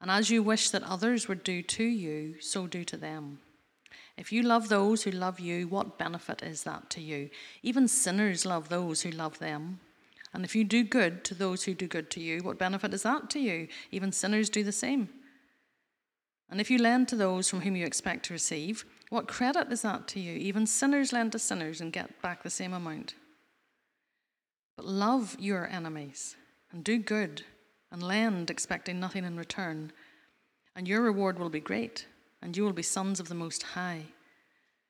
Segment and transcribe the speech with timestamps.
[0.00, 3.40] And as you wish that others would do to you, so do to them.
[4.16, 7.30] If you love those who love you, what benefit is that to you?
[7.62, 9.80] Even sinners love those who love them.
[10.32, 13.02] And if you do good to those who do good to you, what benefit is
[13.02, 13.68] that to you?
[13.90, 15.08] Even sinners do the same.
[16.50, 19.82] And if you lend to those from whom you expect to receive, what credit is
[19.82, 20.34] that to you?
[20.34, 23.14] Even sinners lend to sinners and get back the same amount.
[24.76, 26.36] But love your enemies
[26.70, 27.44] and do good
[27.90, 29.92] and lend, expecting nothing in return,
[30.74, 32.06] and your reward will be great,
[32.42, 34.06] and you will be sons of the Most High.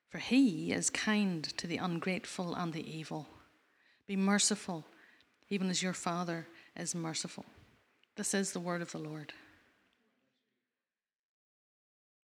[0.08, 3.28] For he is kind to the ungrateful and the evil.
[4.06, 4.84] Be merciful,
[5.48, 7.44] even as your Father is merciful.
[8.16, 9.32] This is the word of the Lord.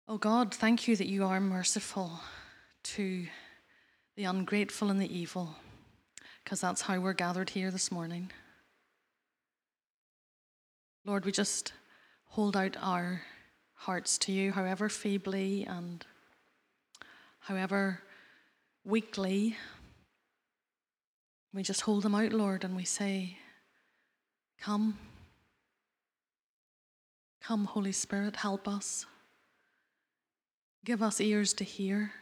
[0.09, 2.21] Oh God, thank you that you are merciful
[2.85, 3.27] to
[4.17, 5.57] the ungrateful and the evil,
[6.43, 8.31] because that's how we're gathered here this morning.
[11.05, 11.73] Lord, we just
[12.27, 13.23] hold out our
[13.75, 16.07] hearts to you, however feebly and
[17.41, 18.01] however
[18.85, 19.57] weakly.
[21.53, 23.37] We just hold them out, Lord, and we say,
[24.61, 24.97] Come.
[27.43, 29.05] Come, Holy Spirit, help us.
[30.85, 32.13] Give us ears to hear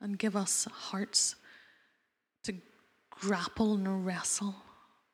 [0.00, 1.36] and give us hearts
[2.44, 2.54] to
[3.10, 4.54] grapple and wrestle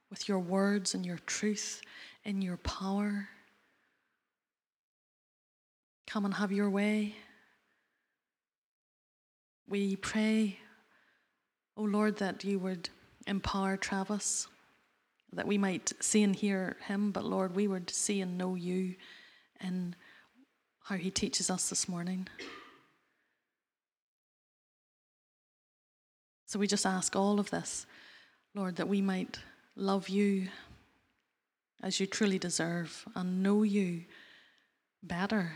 [0.08, 1.82] with your words and your truth
[2.28, 3.26] in your power.
[6.06, 7.14] Come and have your way.
[9.66, 10.58] We pray,
[11.78, 12.90] O oh Lord, that you would
[13.26, 14.46] empower Travis,
[15.32, 18.96] that we might see and hear him, but Lord, we would see and know you
[19.62, 19.96] in
[20.84, 22.28] how he teaches us this morning.
[26.44, 27.86] So we just ask all of this,
[28.54, 29.38] Lord, that we might
[29.76, 30.48] love you
[31.82, 34.04] as you truly deserve and know you
[35.02, 35.52] better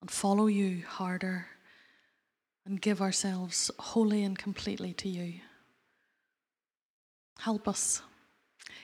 [0.00, 1.46] and follow you harder
[2.64, 5.40] and give ourselves wholly and completely to you.
[7.38, 8.02] Help us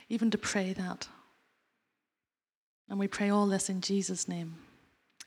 [0.09, 1.09] even to pray that.
[2.89, 4.57] And we pray all this in Jesus' name.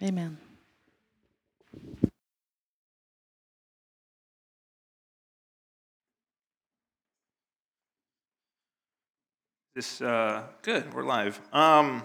[0.01, 0.37] Amen.
[9.79, 10.93] This uh, good.
[10.93, 11.39] We're live.
[11.53, 12.03] Um,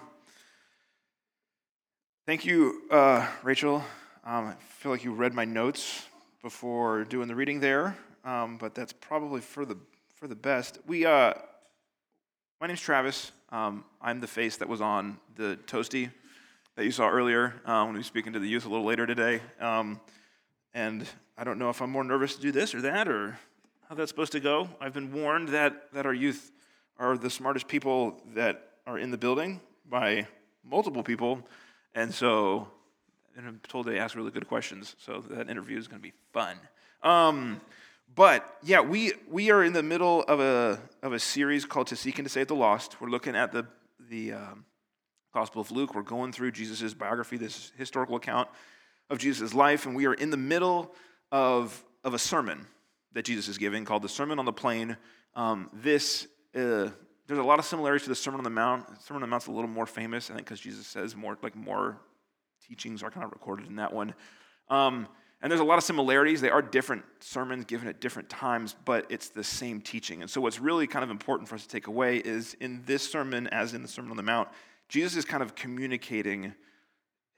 [2.25, 3.83] thank you, uh, Rachel.
[4.25, 6.07] Um, I feel like you read my notes
[6.41, 9.77] before doing the reading there, um, but that's probably for the
[10.15, 10.79] for the best.
[10.87, 11.35] We, uh,
[12.61, 13.33] my name's Travis.
[13.51, 16.13] Um, I'm the face that was on the toasty
[16.77, 19.05] that you saw earlier uh, when we were speaking to the youth a little later
[19.05, 19.41] today.
[19.59, 20.01] Um,
[20.75, 23.37] and I don't know if I'm more nervous to do this or that or
[23.89, 24.69] how that's supposed to go.
[24.81, 26.53] I've been warned that that our youth
[26.99, 30.27] are the smartest people that are in the building by
[30.65, 31.41] multiple people.
[31.95, 32.69] And so,
[33.37, 34.97] and I'm told they ask really good questions.
[34.99, 36.57] So that interview is going to be fun.
[37.03, 37.61] Um,
[38.15, 41.97] but yeah, we, we are in the middle of a, of a series called To
[41.97, 43.01] Seek and to Save the Lost.
[43.01, 43.67] We're looking at the,
[44.09, 44.65] the um,
[45.33, 45.95] Gospel of Luke.
[45.95, 48.49] We're going through Jesus' biography, this historical account
[49.11, 49.87] of Jesus' life.
[49.87, 50.95] And we are in the middle
[51.33, 52.67] of, of a sermon
[53.13, 54.97] that Jesus is giving called the Sermon on the Plain.
[55.35, 56.91] Um, this uh,
[57.27, 58.87] there's a lot of similarities to the Sermon on the Mount.
[58.87, 61.39] The Sermon on the Mount's a little more famous, I think, because Jesus says more
[61.43, 61.99] like more
[62.67, 64.15] teachings are kind of recorded in that one.
[64.69, 65.09] Um,
[65.43, 66.41] and there's a lot of similarities.
[66.41, 70.23] They are different sermons given at different times, but it's the same teaching.
[70.23, 73.03] And so, what's really kind of important for us to take away is in this
[73.03, 74.49] sermon, as in the Sermon on the Mount,
[74.89, 76.55] Jesus is kind of communicating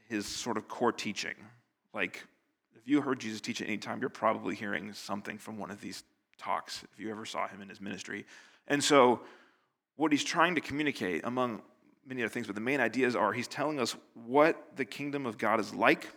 [0.08, 1.34] his sort of core teaching.
[1.92, 2.24] Like,
[2.76, 5.80] if you heard Jesus teach at any time, you're probably hearing something from one of
[5.80, 6.04] these
[6.38, 8.24] talks, if you ever saw him in his ministry.
[8.68, 9.20] And so,
[9.96, 11.62] what he's trying to communicate, among
[12.06, 13.96] many other things, but the main ideas are he's telling us
[14.26, 16.08] what the kingdom of God is like,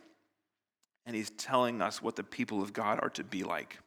[1.06, 3.80] and he's telling us what the people of God are to be like.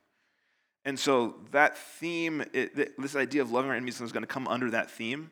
[0.85, 4.49] And so, that theme, it, this idea of loving our enemies is going to come
[4.49, 5.31] under that theme.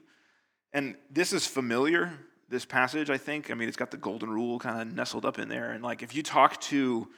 [0.72, 2.12] And this is familiar,
[2.48, 3.50] this passage, I think.
[3.50, 5.72] I mean, it's got the golden rule kind of nestled up in there.
[5.72, 7.08] And like, if you talk to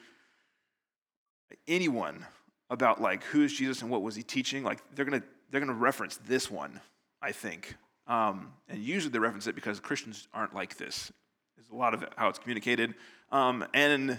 [1.69, 2.25] anyone
[2.71, 5.69] about like who is Jesus and what was he teaching, like they're gonna they're going
[5.69, 6.81] to reference this one,
[7.21, 7.77] I think.
[8.09, 11.13] Um, and usually they reference it because Christians aren't like this.
[11.57, 12.95] There's a lot of how it's communicated.
[13.31, 14.19] Um, and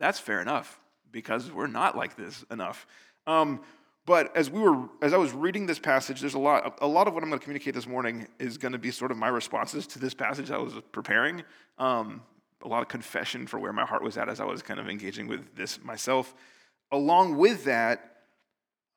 [0.00, 0.80] that's fair enough
[1.12, 2.86] because we're not like this enough.
[3.26, 3.60] Um,
[4.06, 6.78] but as we were, as I was reading this passage, there's a lot.
[6.82, 9.10] A lot of what I'm going to communicate this morning is going to be sort
[9.10, 11.42] of my responses to this passage I was preparing.
[11.78, 12.22] Um,
[12.62, 14.88] a lot of confession for where my heart was at as I was kind of
[14.88, 16.34] engaging with this myself.
[16.90, 18.16] Along with that,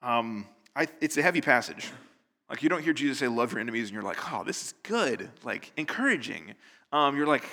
[0.01, 0.45] um,
[0.77, 1.91] I, it's a heavy passage.
[2.49, 4.73] Like you don't hear Jesus say, "Love your enemies," and you're like, "Oh, this is
[4.83, 6.53] good," like encouraging.
[6.93, 7.43] Um, you're like,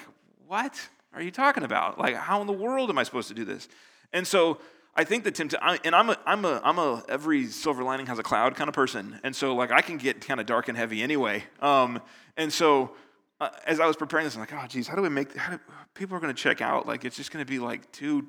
[0.47, 0.79] "What
[1.15, 1.99] are you talking about?
[1.99, 3.67] Like, how in the world am I supposed to do this?"
[4.13, 4.59] And so
[4.95, 8.19] I think the temptation, and I'm a, I'm a, I'm a every silver lining has
[8.19, 10.77] a cloud kind of person, and so like I can get kind of dark and
[10.77, 11.45] heavy anyway.
[11.61, 12.03] Um,
[12.37, 12.93] and so
[13.41, 15.35] uh, as I was preparing this, I'm like, oh geez, how do we make?
[15.35, 15.61] How do,
[15.95, 16.87] people are going to check out.
[16.87, 18.27] Like it's just going to be like too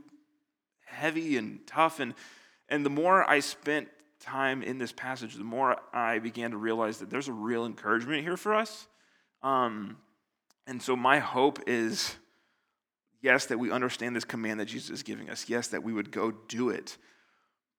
[0.86, 2.14] heavy and tough, and
[2.70, 3.90] and the more I spent
[4.26, 8.24] time in this passage, the more I began to realize that there's a real encouragement
[8.24, 8.88] here for us.
[9.44, 9.98] Um,
[10.68, 12.16] and so my hope is
[13.26, 15.50] Yes, that we understand this command that Jesus is giving us.
[15.50, 16.96] Yes, that we would go do it.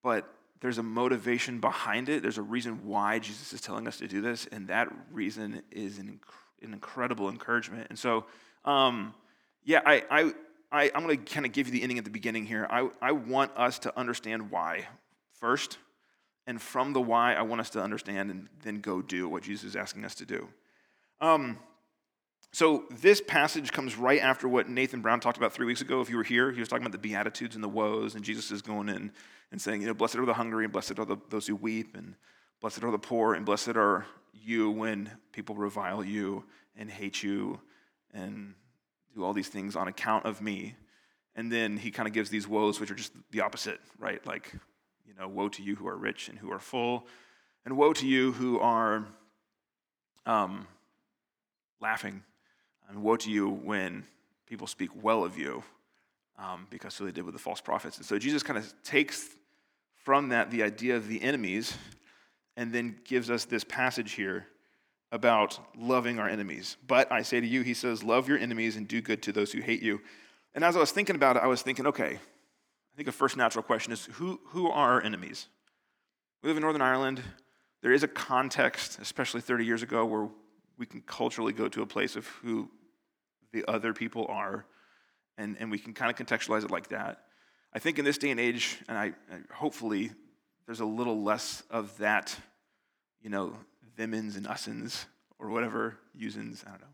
[0.03, 0.29] But
[0.59, 2.21] there's a motivation behind it.
[2.21, 4.45] There's a reason why Jesus is telling us to do this.
[4.51, 7.87] And that reason is an, inc- an incredible encouragement.
[7.87, 8.25] And so,
[8.65, 9.13] um,
[9.63, 10.33] yeah, I, I,
[10.69, 12.67] I, am going to kind of give you the ending at the beginning here.
[12.69, 14.85] I, I want us to understand why
[15.39, 15.77] first.
[16.47, 19.65] And from the why, I want us to understand and then go do what Jesus
[19.65, 20.47] is asking us to do.
[21.19, 21.59] Um,
[22.53, 25.99] so, this passage comes right after what Nathan Brown talked about three weeks ago.
[25.99, 28.49] If you were here, he was talking about the Beatitudes and the woes, and Jesus
[28.51, 29.11] is going in
[29.51, 31.97] and saying, you know, blessed are the hungry, and blessed are the, those who weep,
[31.97, 32.15] and
[32.61, 36.45] blessed are the poor, and blessed are you when people revile you
[36.77, 37.59] and hate you
[38.13, 38.53] and
[39.13, 40.75] do all these things on account of me.
[41.35, 44.25] And then he kind of gives these woes, which are just the opposite, right?
[44.25, 44.53] Like,
[45.07, 47.07] you know, woe to you who are rich and who are full,
[47.65, 49.05] and woe to you who are
[50.25, 50.67] um,
[51.79, 52.23] laughing
[52.89, 54.05] and woe to you when
[54.45, 55.63] people speak well of you,
[56.37, 57.97] um, because so they did with the false prophets.
[57.97, 59.29] And so Jesus kind of takes
[60.03, 61.75] from that the idea of the enemies
[62.55, 64.47] and then gives us this passage here
[65.11, 66.77] about loving our enemies.
[66.85, 69.51] But I say to you, he says, love your enemies and do good to those
[69.51, 70.01] who hate you.
[70.53, 72.19] And as I was thinking about it, I was thinking, okay,
[72.97, 75.49] I think a first natural question is who, who are our enemies?
[76.41, 77.21] We live in Northern Ireland.
[77.83, 80.29] There is a context, especially 30 years ago, where
[80.79, 82.71] we can culturally go to a place of who
[83.53, 84.65] the other people are,
[85.37, 87.25] and, and we can kind of contextualize it like that.
[87.71, 89.13] I think in this day and age, and I,
[89.53, 90.09] hopefully
[90.65, 92.35] there's a little less of that,
[93.21, 93.55] you know,
[93.95, 95.05] themins and usins
[95.37, 96.87] or whatever, usins, I don't know.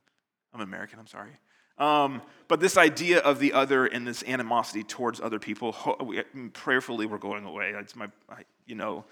[0.54, 1.32] I'm American, I'm sorry.
[1.78, 6.22] Um, but this idea of the other and this animosity towards other people, we,
[6.54, 7.74] prayerfully, we're going away.
[7.75, 9.06] It's my, I, you know,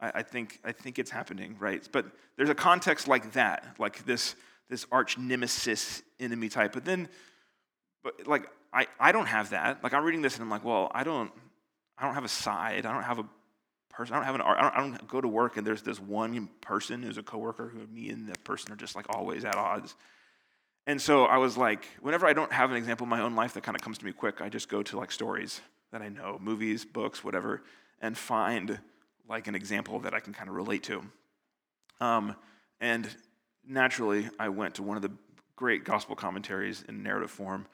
[0.00, 1.86] I, I, think I think it's happening, right?
[1.92, 4.34] But there's a context like that, like this
[4.68, 6.72] this arch nemesis enemy type.
[6.72, 7.08] But then,
[8.02, 9.82] but like I, I don't have that.
[9.82, 11.30] Like I'm reading this and I'm like, well, I don't
[11.98, 12.86] I don't have a side.
[12.86, 13.26] I don't have a
[13.90, 14.14] person.
[14.14, 14.40] I don't have an.
[14.40, 17.68] I don't, I don't go to work and there's this one person who's a coworker
[17.68, 19.94] who me and that person are just like always at odds.
[20.86, 23.54] And so I was like, whenever I don't have an example in my own life
[23.54, 25.60] that kind of comes to me quick, I just go to like stories
[25.92, 27.62] that I know, movies, books, whatever,
[28.00, 28.78] and find
[29.28, 31.02] like an example that I can kind of relate to.
[32.00, 32.34] Um,
[32.80, 33.08] and
[33.66, 35.12] naturally, I went to one of the
[35.56, 37.66] great gospel commentaries in narrative form,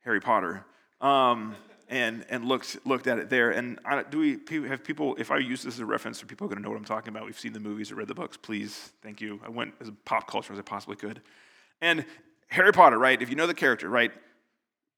[0.00, 0.64] Harry Potter,
[1.00, 1.54] um,
[1.88, 3.50] and and looked looked at it there.
[3.50, 5.14] And I, do we have people?
[5.18, 7.10] If I use this as a reference, are people going to know what I'm talking
[7.10, 7.24] about?
[7.24, 8.36] We've seen the movies or read the books.
[8.36, 9.40] Please, thank you.
[9.44, 11.22] I went as pop culture as I possibly could.
[11.80, 12.04] And
[12.48, 13.20] Harry Potter, right?
[13.20, 14.12] If you know the character, right?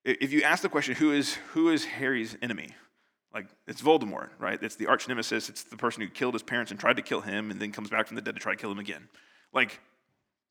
[0.05, 2.71] If you ask the question, who is who is Harry's enemy?
[3.35, 4.61] Like it's Voldemort, right?
[4.63, 5.49] It's the arch nemesis.
[5.49, 7.91] It's the person who killed his parents and tried to kill him, and then comes
[7.91, 9.09] back from the dead to try to kill him again.
[9.53, 9.81] Like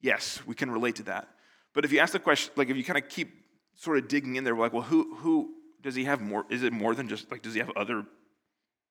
[0.01, 1.27] Yes, we can relate to that.
[1.74, 3.32] But if you ask the question, like if you kind of keep
[3.75, 6.46] sort of digging in there, like, well, who who does he have more?
[6.50, 8.06] Is it more than just like does he have other?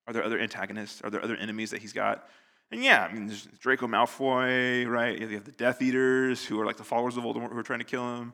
[0.07, 1.01] Are there other antagonists?
[1.01, 2.27] Are there other enemies that he's got?
[2.71, 5.19] And yeah, I mean, there's Draco Malfoy, right?
[5.19, 7.79] You have the Death Eaters, who are like the followers of Voldemort, who are trying
[7.79, 8.33] to kill him.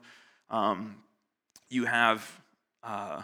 [0.50, 0.96] Um,
[1.70, 2.40] you have
[2.82, 3.22] uh,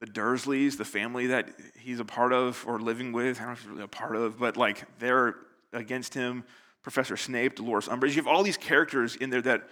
[0.00, 3.38] the Dursleys, the family that he's a part of or living with.
[3.38, 5.34] I don't know if he's really a part of, but like they're
[5.72, 6.44] against him.
[6.82, 8.10] Professor Snape, Dolores Umbridge.
[8.10, 9.68] You have all these characters in there that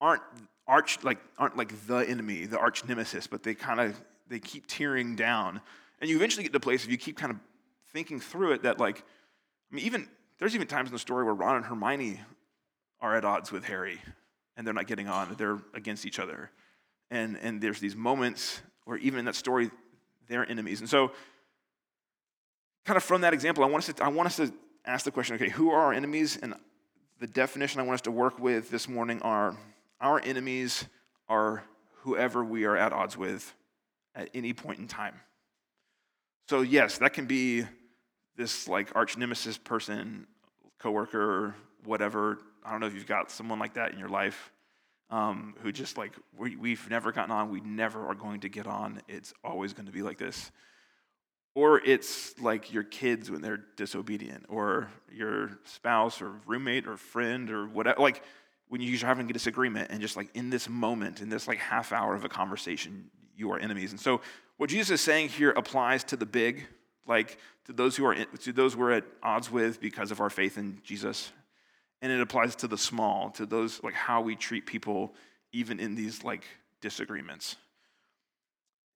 [0.00, 0.22] aren't
[0.66, 4.66] arch like aren't like the enemy, the arch nemesis, but they kind of they keep
[4.66, 5.60] tearing down.
[6.00, 7.38] And you eventually get to a place if you keep kind of
[7.92, 8.98] thinking through it that like
[9.70, 10.08] I mean even
[10.38, 12.20] there's even times in the story where Ron and Hermione
[13.00, 14.00] are at odds with Harry
[14.56, 16.50] and they're not getting on, they're against each other.
[17.10, 19.70] And and there's these moments where even in that story
[20.28, 20.80] they're enemies.
[20.80, 21.12] And so
[22.84, 24.52] kind of from that example, I want us to I want us to
[24.84, 26.38] ask the question okay, who are our enemies?
[26.40, 26.54] And
[27.20, 29.56] the definition I want us to work with this morning are
[30.00, 30.86] our enemies
[31.28, 31.62] are
[32.00, 33.54] whoever we are at odds with
[34.14, 35.14] at any point in time.
[36.48, 37.64] So, yes, that can be
[38.36, 40.26] this like arch nemesis person,
[40.78, 42.38] coworker, whatever.
[42.64, 44.52] I don't know if you've got someone like that in your life
[45.12, 48.66] um, who just like, we, we've never gotten on, we never are going to get
[48.66, 49.02] on.
[49.08, 50.50] It's always going to be like this.
[51.54, 57.50] Or it's like your kids when they're disobedient, or your spouse, or roommate, or friend,
[57.50, 58.00] or whatever.
[58.00, 58.22] Like
[58.68, 61.92] when you're having a disagreement, and just like in this moment, in this like half
[61.92, 63.90] hour of a conversation, you are enemies.
[63.90, 64.22] And so,
[64.56, 66.66] what Jesus is saying here applies to the big,
[67.06, 70.58] like to those who are to those we're at odds with because of our faith
[70.58, 71.32] in Jesus,
[72.00, 75.14] and it applies to the small, to those like how we treat people,
[75.52, 76.44] even in these like
[76.80, 77.56] disagreements.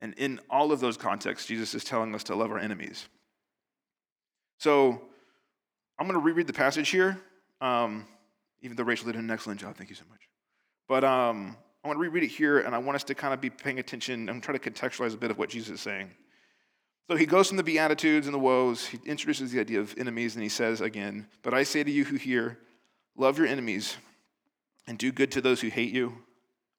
[0.00, 3.08] And in all of those contexts, Jesus is telling us to love our enemies.
[4.58, 5.00] So
[5.98, 7.18] I'm going to reread the passage here,
[7.60, 8.06] um,
[8.60, 9.76] even though Rachel did an excellent job.
[9.76, 10.28] Thank you so much.
[10.88, 13.40] But um, I want to reread it here, and I want us to kind of
[13.40, 16.10] be paying attention and try to contextualize a bit of what Jesus is saying.
[17.08, 20.34] So he goes from the Beatitudes and the woes, he introduces the idea of enemies,
[20.34, 22.58] and he says again, But I say to you who hear,
[23.16, 23.96] love your enemies
[24.88, 26.18] and do good to those who hate you,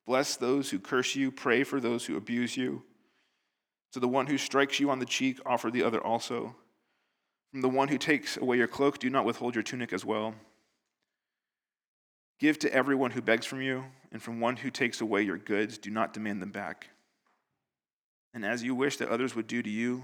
[0.06, 2.84] bless those who curse you, pray for those who abuse you.
[3.94, 6.56] To the one who strikes you on the cheek, offer the other also.
[7.52, 10.36] From the one who takes away your cloak, do not withhold your tunic as well.
[12.40, 15.78] Give to everyone who begs from you, and from one who takes away your goods,
[15.78, 16.90] do not demand them back.
[18.34, 20.04] And as you wish that others would do to you,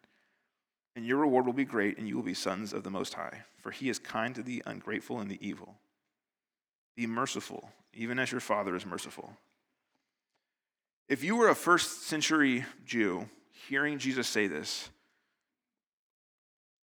[0.95, 3.43] And your reward will be great, and you will be sons of the Most High.
[3.61, 5.75] For he is kind to the ungrateful and the evil.
[6.95, 9.33] Be merciful, even as your Father is merciful.
[11.07, 13.29] If you were a first century Jew
[13.67, 14.89] hearing Jesus say this,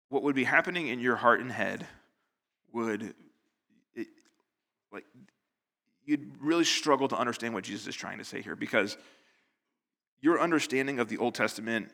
[0.10, 1.88] what would be happening in your heart and head
[2.74, 3.14] would
[3.96, 4.08] it,
[4.92, 5.06] like
[6.06, 8.98] you'd really struggle to understand what Jesus is trying to say here because
[10.22, 11.90] your understanding of the Old Testament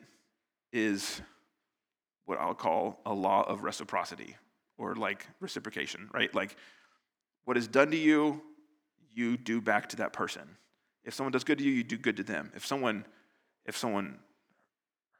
[0.72, 1.20] is
[2.28, 4.36] what I'll call a law of reciprocity
[4.76, 6.32] or like reciprocation, right?
[6.34, 6.56] Like
[7.44, 8.42] what is done to you,
[9.14, 10.42] you do back to that person.
[11.04, 12.52] If someone does good to you, you do good to them.
[12.54, 13.06] If someone
[13.64, 14.18] if someone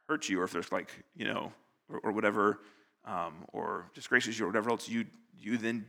[0.07, 1.53] hurts you or if there's like, you know,
[1.87, 2.59] or, or whatever
[3.05, 5.05] um, or disgraces you or whatever else, you,
[5.37, 5.85] you then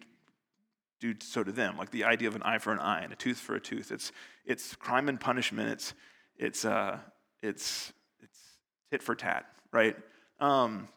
[1.01, 1.79] do so to them.
[1.79, 3.91] Like the idea of an eye for an eye and a tooth for a tooth.
[3.91, 4.13] It's,
[4.45, 5.71] it's crime and punishment.
[5.71, 5.95] It's,
[6.37, 6.99] it's, uh,
[7.43, 8.39] it's, it's
[8.91, 9.97] tit for tat, right?
[10.39, 10.89] Um,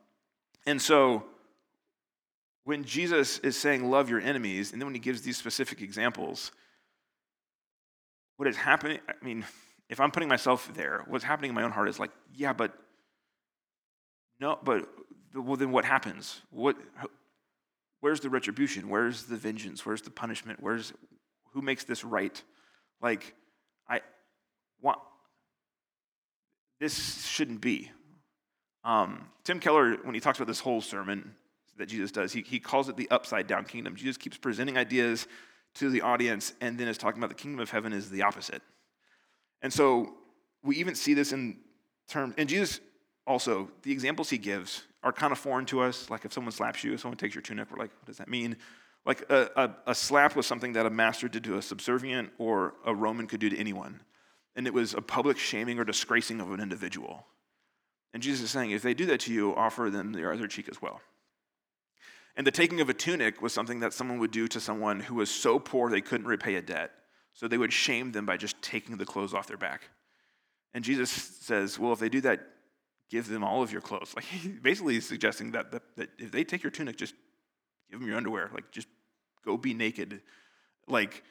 [0.66, 1.24] and so
[2.64, 6.52] when Jesus is saying love your enemies, and then when he gives these specific examples,
[8.38, 9.46] what is happening, I mean,
[9.90, 12.74] if I'm putting myself there, what's happening in my own heart is like, yeah, but
[14.40, 14.88] no, but
[15.36, 16.42] well, then what happens?
[16.52, 16.78] What,
[18.00, 18.90] where's the retribution?
[18.90, 19.86] Where's the vengeance?
[19.86, 20.60] Where's the punishment?
[20.62, 20.94] Where's
[21.52, 22.42] who makes this right?
[23.02, 23.34] Like,
[23.88, 24.02] I
[24.82, 25.00] want
[26.80, 27.92] this shouldn't be.
[28.84, 31.36] Um, Tim Keller, when he talks about this whole sermon
[31.78, 33.96] that Jesus does, he, he calls it the upside down kingdom.
[33.96, 35.28] Jesus keeps presenting ideas
[35.76, 38.62] to the audience and then is talking about the kingdom of heaven is the opposite.
[39.62, 40.14] And so
[40.64, 41.58] we even see this in
[42.08, 42.80] terms, and Jesus
[43.26, 46.10] also, the examples he gives are kind of foreign to us.
[46.10, 48.30] Like if someone slaps you, if someone takes your tunic, we're like, what does that
[48.30, 48.58] mean?
[49.06, 52.76] Like a, a, a, slap was something that a master did to a subservient or
[52.86, 54.02] a Roman could do to anyone.
[54.56, 57.26] And it was a public shaming or disgracing of an individual.
[58.14, 60.70] And Jesus is saying, if they do that to you, offer them the other cheek
[60.70, 61.02] as well.
[62.36, 65.16] And the taking of a tunic was something that someone would do to someone who
[65.16, 66.92] was so poor they couldn't repay a debt.
[67.34, 69.90] So they would shame them by just taking the clothes off their back.
[70.74, 72.48] And Jesus says, well, if they do that
[73.14, 74.14] give them all of your clothes.
[74.16, 74.26] Like
[74.64, 77.14] basically is suggesting that, that, that if they take your tunic, just
[77.92, 78.50] give them your underwear.
[78.52, 78.88] Like just
[79.46, 80.22] go be naked.
[80.88, 81.24] Like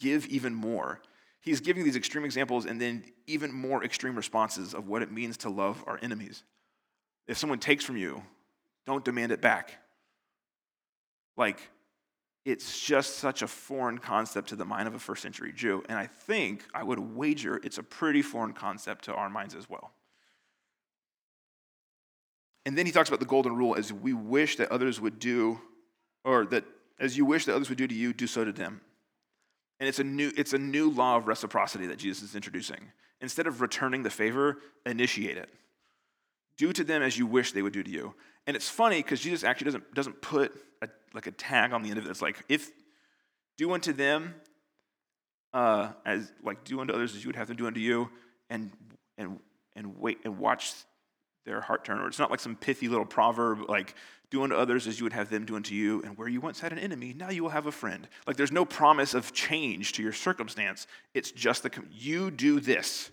[0.00, 1.00] give even more.
[1.46, 5.36] He's giving these extreme examples and then even more extreme responses of what it means
[5.38, 6.42] to love our enemies.
[7.28, 8.20] If someone takes from you,
[8.84, 9.78] don't demand it back.
[11.36, 11.60] Like,
[12.44, 15.84] it's just such a foreign concept to the mind of a first century Jew.
[15.88, 19.70] And I think, I would wager, it's a pretty foreign concept to our minds as
[19.70, 19.92] well.
[22.64, 25.60] And then he talks about the golden rule as we wish that others would do,
[26.24, 26.64] or that
[26.98, 28.80] as you wish that others would do to you, do so to them.
[29.78, 32.92] And it's a new, it's a new law of reciprocity that Jesus is introducing.
[33.20, 35.48] Instead of returning the favor, initiate it.
[36.56, 38.14] Do to them as you wish they would do to you.
[38.46, 41.90] And it's funny because Jesus actually doesn't, doesn't put a, like a tag on the
[41.90, 42.10] end of it.
[42.10, 42.70] It's like, if
[43.56, 44.34] do unto them
[45.52, 48.10] uh, as like do unto others as you would have them do unto you,
[48.50, 48.70] and
[49.16, 49.40] and
[49.74, 50.72] and wait and watch
[51.46, 51.98] their heart turn.
[51.98, 53.94] Or it's not like some pithy little proverb like
[54.30, 56.60] do unto others as you would have them do unto you, and where you once
[56.60, 58.08] had an enemy, now you will have a friend.
[58.26, 60.86] Like there's no promise of change to your circumstance.
[61.14, 63.10] It's just the you do this,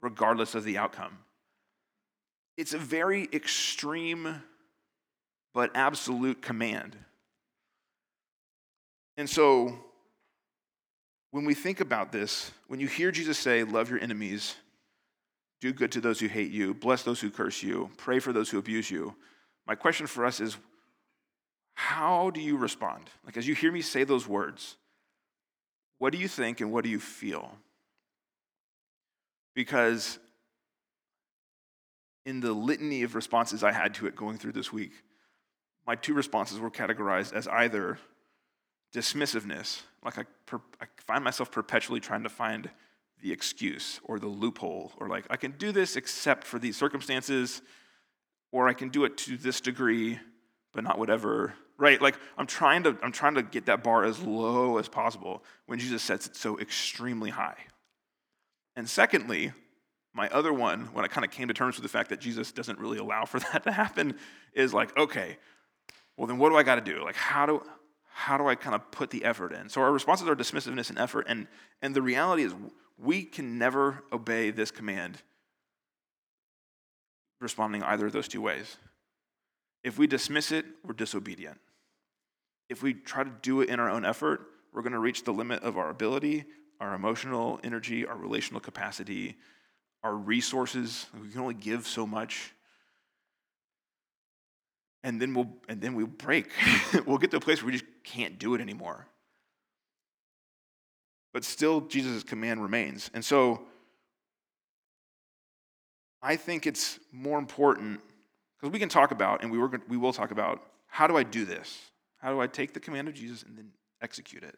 [0.00, 1.18] regardless of the outcome.
[2.56, 4.42] It's a very extreme
[5.52, 6.96] but absolute command.
[9.16, 9.78] And so
[11.30, 14.54] when we think about this, when you hear Jesus say, Love your enemies,
[15.60, 18.50] do good to those who hate you, bless those who curse you, pray for those
[18.50, 19.14] who abuse you,
[19.66, 20.56] my question for us is,
[21.74, 23.10] how do you respond?
[23.24, 24.76] Like, as you hear me say those words,
[25.98, 27.50] what do you think and what do you feel?
[29.54, 30.18] Because
[32.26, 34.92] in the litany of responses I had to it going through this week,
[35.86, 37.98] my two responses were categorized as either
[38.94, 39.82] dismissiveness.
[40.04, 42.70] Like I, per, I find myself perpetually trying to find
[43.22, 47.62] the excuse or the loophole, or like I can do this except for these circumstances,
[48.54, 50.20] or I can do it to this degree,
[50.72, 51.54] but not whatever.
[51.76, 52.00] Right?
[52.00, 55.80] Like I'm trying to I'm trying to get that bar as low as possible when
[55.80, 57.56] Jesus sets it so extremely high.
[58.76, 59.52] And secondly,
[60.12, 62.52] my other one, when I kind of came to terms with the fact that Jesus
[62.52, 64.14] doesn't really allow for that to happen,
[64.52, 65.36] is like, okay,
[66.16, 67.02] well then what do I got to do?
[67.02, 67.60] Like how do
[68.08, 69.68] how do I kind of put the effort in?
[69.68, 71.26] So our responses are dismissiveness and effort.
[71.28, 71.48] And,
[71.82, 72.54] and the reality is,
[72.96, 75.18] we can never obey this command
[77.44, 78.76] responding either of those two ways.
[79.84, 81.60] If we dismiss it, we're disobedient.
[82.68, 84.40] If we try to do it in our own effort,
[84.72, 86.44] we're going to reach the limit of our ability,
[86.80, 89.36] our emotional energy, our relational capacity,
[90.02, 91.06] our resources.
[91.20, 92.54] We can only give so much
[95.04, 96.50] and then we'll and then we'll break.
[97.06, 99.06] we'll get to a place where we just can't do it anymore.
[101.32, 103.10] But still, Jesus' command remains.
[103.12, 103.66] And so
[106.24, 108.00] I think it's more important
[108.56, 111.22] because we can talk about, and we, were, we will talk about, how do I
[111.22, 111.78] do this?
[112.16, 114.56] How do I take the command of Jesus and then execute it?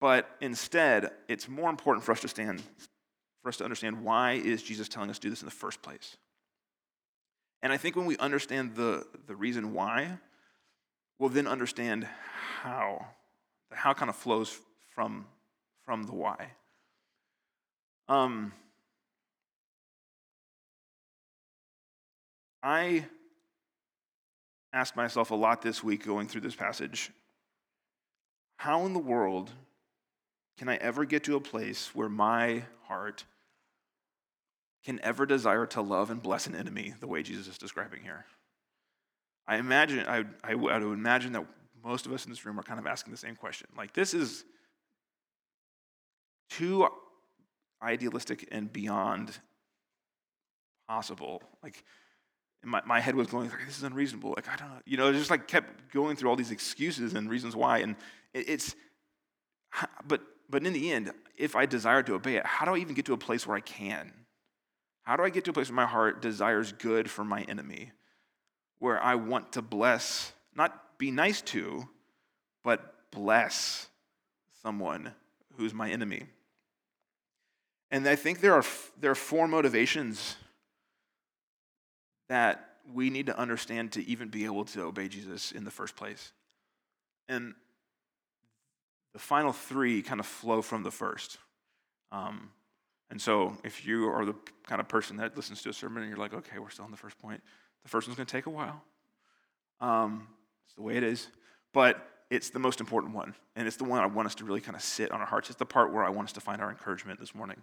[0.00, 2.60] But instead, it's more important for us to stand,
[3.40, 5.80] for us to understand why is Jesus telling us to do this in the first
[5.80, 6.16] place?
[7.62, 10.18] And I think when we understand the, the reason why,
[11.20, 12.06] we'll then understand
[12.62, 13.06] how.
[13.70, 14.58] The how kind of flows
[14.92, 15.26] from,
[15.84, 16.48] from the why.
[18.08, 18.52] Um,
[22.66, 23.06] I
[24.72, 27.12] asked myself a lot this week going through this passage
[28.56, 29.52] how in the world
[30.58, 33.24] can I ever get to a place where my heart
[34.84, 38.24] can ever desire to love and bless an enemy the way Jesus is describing here?
[39.46, 41.46] I imagine, I, I, I would imagine that
[41.84, 43.68] most of us in this room are kind of asking the same question.
[43.78, 44.44] Like, this is
[46.50, 46.88] too
[47.80, 49.38] idealistic and beyond
[50.88, 51.44] possible.
[51.62, 51.84] Like,
[52.66, 54.34] my, my head was going, like, this is unreasonable.
[54.36, 54.80] Like, I don't know.
[54.84, 57.78] You know, just like kept going through all these excuses and reasons why.
[57.78, 57.94] And
[58.34, 58.74] it, it's,
[60.06, 62.94] but, but in the end, if I desire to obey it, how do I even
[62.94, 64.12] get to a place where I can?
[65.02, 67.92] How do I get to a place where my heart desires good for my enemy?
[68.80, 71.88] Where I want to bless, not be nice to,
[72.64, 73.88] but bless
[74.62, 75.12] someone
[75.56, 76.24] who's my enemy.
[77.92, 78.64] And I think there are,
[79.00, 80.36] there are four motivations
[82.28, 85.96] that we need to understand to even be able to obey Jesus in the first
[85.96, 86.32] place.
[87.28, 87.54] And
[89.12, 91.38] the final three kind of flow from the first.
[92.12, 92.50] Um,
[93.10, 94.34] and so, if you are the
[94.66, 96.90] kind of person that listens to a sermon and you're like, okay, we're still on
[96.90, 97.40] the first point,
[97.82, 98.82] the first one's going to take a while.
[99.80, 100.26] Um,
[100.66, 101.28] it's the way it is.
[101.72, 103.34] But it's the most important one.
[103.54, 105.50] And it's the one I want us to really kind of sit on our hearts.
[105.50, 107.62] It's the part where I want us to find our encouragement this morning.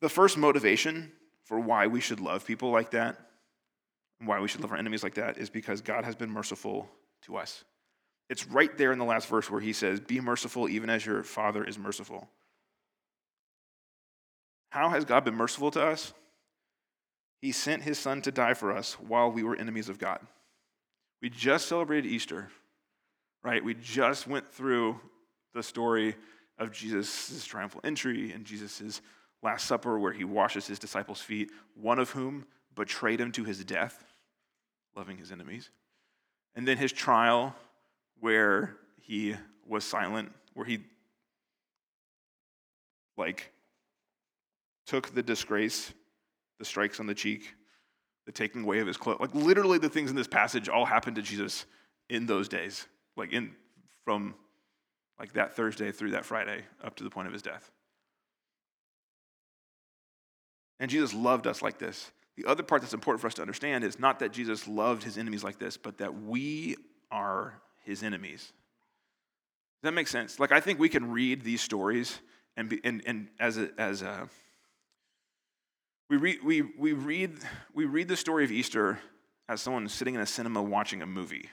[0.00, 1.12] The first motivation
[1.44, 3.18] for why we should love people like that,
[4.20, 6.88] and why we should love our enemies like that, is because God has been merciful
[7.22, 7.64] to us.
[8.28, 11.24] It's right there in the last verse where he says, Be merciful even as your
[11.24, 12.28] Father is merciful.
[14.70, 16.12] How has God been merciful to us?
[17.42, 20.20] He sent his son to die for us while we were enemies of God.
[21.22, 22.48] We just celebrated Easter,
[23.42, 23.64] right?
[23.64, 25.00] We just went through
[25.54, 26.14] the story
[26.58, 29.00] of Jesus' triumphal entry and Jesus'
[29.42, 33.64] Last Supper, where he washes his disciples' feet, one of whom betrayed him to his
[33.64, 34.04] death,
[34.96, 35.70] loving his enemies.
[36.54, 37.54] And then his trial,
[38.18, 40.80] where he was silent, where he,
[43.16, 43.52] like,
[44.86, 45.92] took the disgrace,
[46.58, 47.54] the strikes on the cheek,
[48.26, 49.18] the taking away of his clothes.
[49.20, 51.64] Like literally the things in this passage all happened to Jesus
[52.08, 52.86] in those days.
[53.16, 53.52] Like in
[54.04, 54.34] from
[55.18, 57.70] like that Thursday through that Friday up to the point of his death.
[60.78, 62.10] And Jesus loved us like this.
[62.40, 65.18] The other part that's important for us to understand is not that Jesus loved his
[65.18, 66.76] enemies like this, but that we
[67.10, 68.40] are his enemies.
[68.40, 70.40] Does that make sense?
[70.40, 72.18] Like, I think we can read these stories
[72.56, 74.26] and, be, and, and as a, as a,
[76.08, 77.36] we read, we, we, read,
[77.74, 78.98] we read the story of Easter
[79.46, 81.50] as someone sitting in a cinema watching a movie.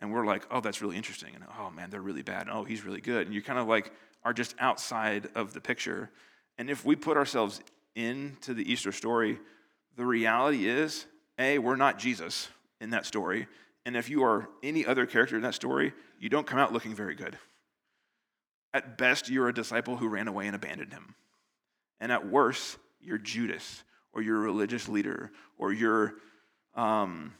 [0.00, 1.34] And we're like, oh, that's really interesting.
[1.34, 2.46] And oh, man, they're really bad.
[2.46, 3.26] And, oh, he's really good.
[3.26, 3.92] And you kind of like
[4.24, 6.08] are just outside of the picture.
[6.56, 7.60] And if we put ourselves
[7.94, 9.38] into the Easter story,
[9.96, 11.06] the reality is
[11.38, 12.48] A, we're not Jesus
[12.80, 13.46] in that story.
[13.84, 16.94] And if you are any other character in that story, you don't come out looking
[16.94, 17.36] very good.
[18.74, 21.14] At best, you're a disciple who ran away and abandoned him.
[22.00, 26.14] And at worst, you're Judas or you're a religious leader or you're,
[26.74, 27.34] um,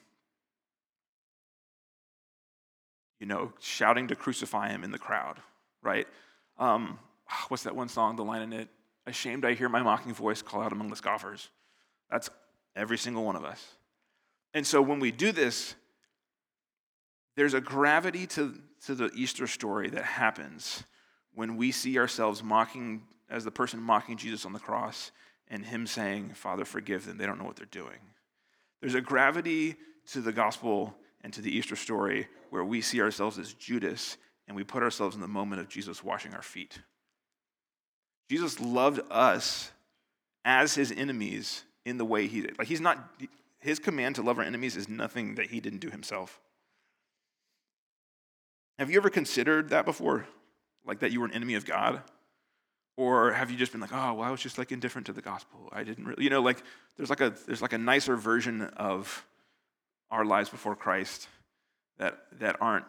[3.18, 5.38] you know, shouting to crucify him in the crowd,
[5.80, 6.06] right?
[6.58, 6.98] Um,
[7.48, 8.68] what's that one song, the line in it?
[9.06, 11.48] Ashamed I hear my mocking voice call out among the scoffers.
[12.12, 12.29] That's
[12.77, 13.66] every single one of us.
[14.53, 15.75] And so when we do this,
[17.37, 20.85] there's a gravity to, to the Easter story that happens
[21.35, 25.11] when we see ourselves mocking, as the person mocking Jesus on the cross,
[25.48, 27.98] and him saying, Father, forgive them, they don't know what they're doing.
[28.83, 29.77] There's a gravity
[30.12, 34.55] to the gospel and to the Easter story where we see ourselves as Judas and
[34.55, 36.79] we put ourselves in the moment of Jesus washing our feet.
[38.29, 39.70] Jesus loved us
[40.44, 42.58] as his enemies in the way he did.
[42.58, 42.98] Like he's not
[43.58, 46.40] his command to love our enemies is nothing that he didn't do himself.
[48.78, 50.26] Have you ever considered that before?
[50.84, 52.02] Like that you were an enemy of God?
[52.96, 55.22] Or have you just been like, oh, well, I was just like indifferent to the
[55.22, 55.68] gospel.
[55.72, 56.62] I didn't really, you know, like
[56.96, 59.24] there's like a there's like a nicer version of
[60.10, 61.28] our lives before Christ
[61.98, 62.84] that that aren't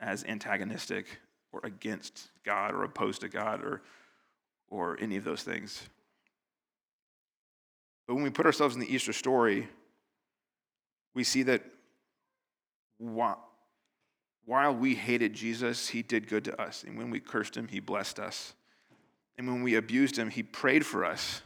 [0.00, 1.06] as antagonistic
[1.52, 3.82] or against God or opposed to God or
[4.68, 5.82] or any of those things.
[8.06, 9.68] But when we put ourselves in the Easter story,
[11.14, 11.62] we see that
[12.98, 16.84] while we hated Jesus, he did good to us.
[16.84, 18.54] And when we cursed him, he blessed us.
[19.38, 21.42] And when we abused him, he prayed for us.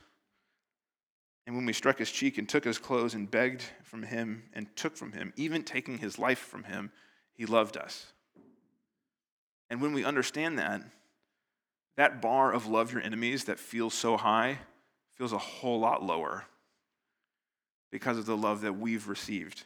[1.47, 4.67] And when we struck his cheek and took his clothes and begged from him and
[4.77, 6.93] took from him, even taking his life from him,
[7.33, 8.13] he loved us.
[9.71, 10.83] And when we understand that,
[11.97, 14.59] that bar of love your enemies that feels so high
[15.19, 16.45] feels a whole lot lower
[17.91, 19.65] because of the love that we've received.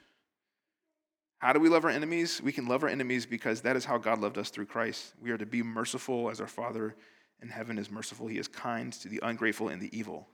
[1.38, 2.40] How do we love our enemies?
[2.42, 5.12] We can love our enemies because that is how God loved us through Christ.
[5.20, 6.94] We are to be merciful as our Father
[7.42, 8.28] in heaven is merciful.
[8.28, 10.28] He is kind to the ungrateful and the evil.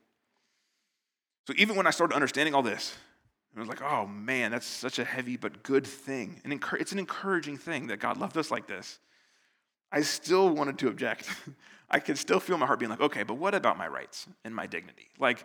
[1.47, 2.95] So even when I started understanding all this,
[3.57, 6.41] I was like, oh man, that's such a heavy but good thing.
[6.45, 8.99] And it's an encouraging thing that God loved us like this.
[9.91, 11.29] I still wanted to object.
[11.91, 14.55] I could still feel my heart being like, okay, but what about my rights and
[14.55, 15.09] my dignity?
[15.19, 15.45] Like,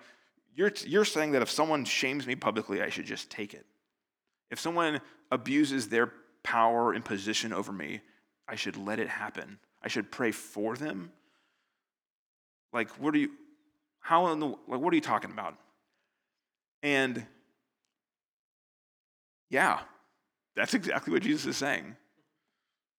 [0.55, 3.65] you're, you're saying that if someone shames me publicly, I should just take it.
[4.51, 5.01] If someone
[5.31, 6.11] abuses their
[6.43, 8.01] power and position over me,
[8.47, 9.57] I should let it happen.
[9.81, 11.11] I should pray for them.
[12.71, 13.31] Like, what are you,
[13.99, 15.55] how in the, like, what are you talking about?
[16.81, 17.25] And
[19.49, 19.79] yeah,
[20.55, 21.95] that's exactly what Jesus is saying,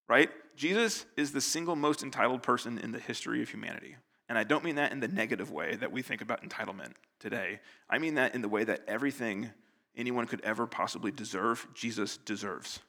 [0.09, 0.31] right?
[0.57, 3.97] Jesus is the single most entitled person in the history of humanity.
[4.29, 7.61] And I don't mean that in the negative way that we think about entitlement today.
[7.91, 9.51] I mean that in the way that everything
[9.97, 12.81] anyone could ever possibly deserve, Jesus deserves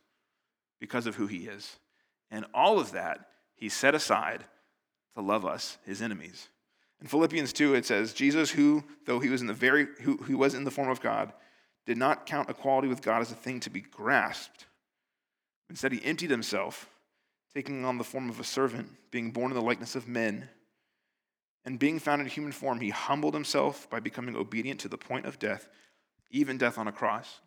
[0.80, 1.78] because of who he is.
[2.32, 4.44] And all of that he set aside
[5.16, 6.50] to love us, his enemies.
[7.02, 10.38] In Philippians 2, it says, Jesus, who, though he was in the very who, who
[10.38, 11.34] was in the form of God,
[11.86, 14.66] did not count equality with God as a thing to be grasped.
[15.70, 16.90] Instead, he emptied himself
[17.56, 20.50] taking on the form of a servant, being born in the likeness of men.
[21.64, 25.26] And being found in human form, he humbled himself by becoming obedient to the point
[25.26, 25.70] of death,
[26.30, 27.40] even death on a cross.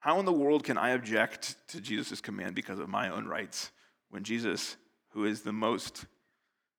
[0.00, 3.70] How in the world can I object to Jesus' command because of my own rights
[4.10, 4.76] when Jesus,
[5.10, 6.04] who is the most,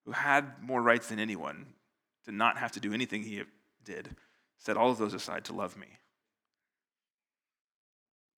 [0.06, 1.65] who had more rights than anyone
[2.26, 3.44] did not have to do anything he
[3.84, 4.15] did,
[4.58, 5.88] set all of those aside to love me?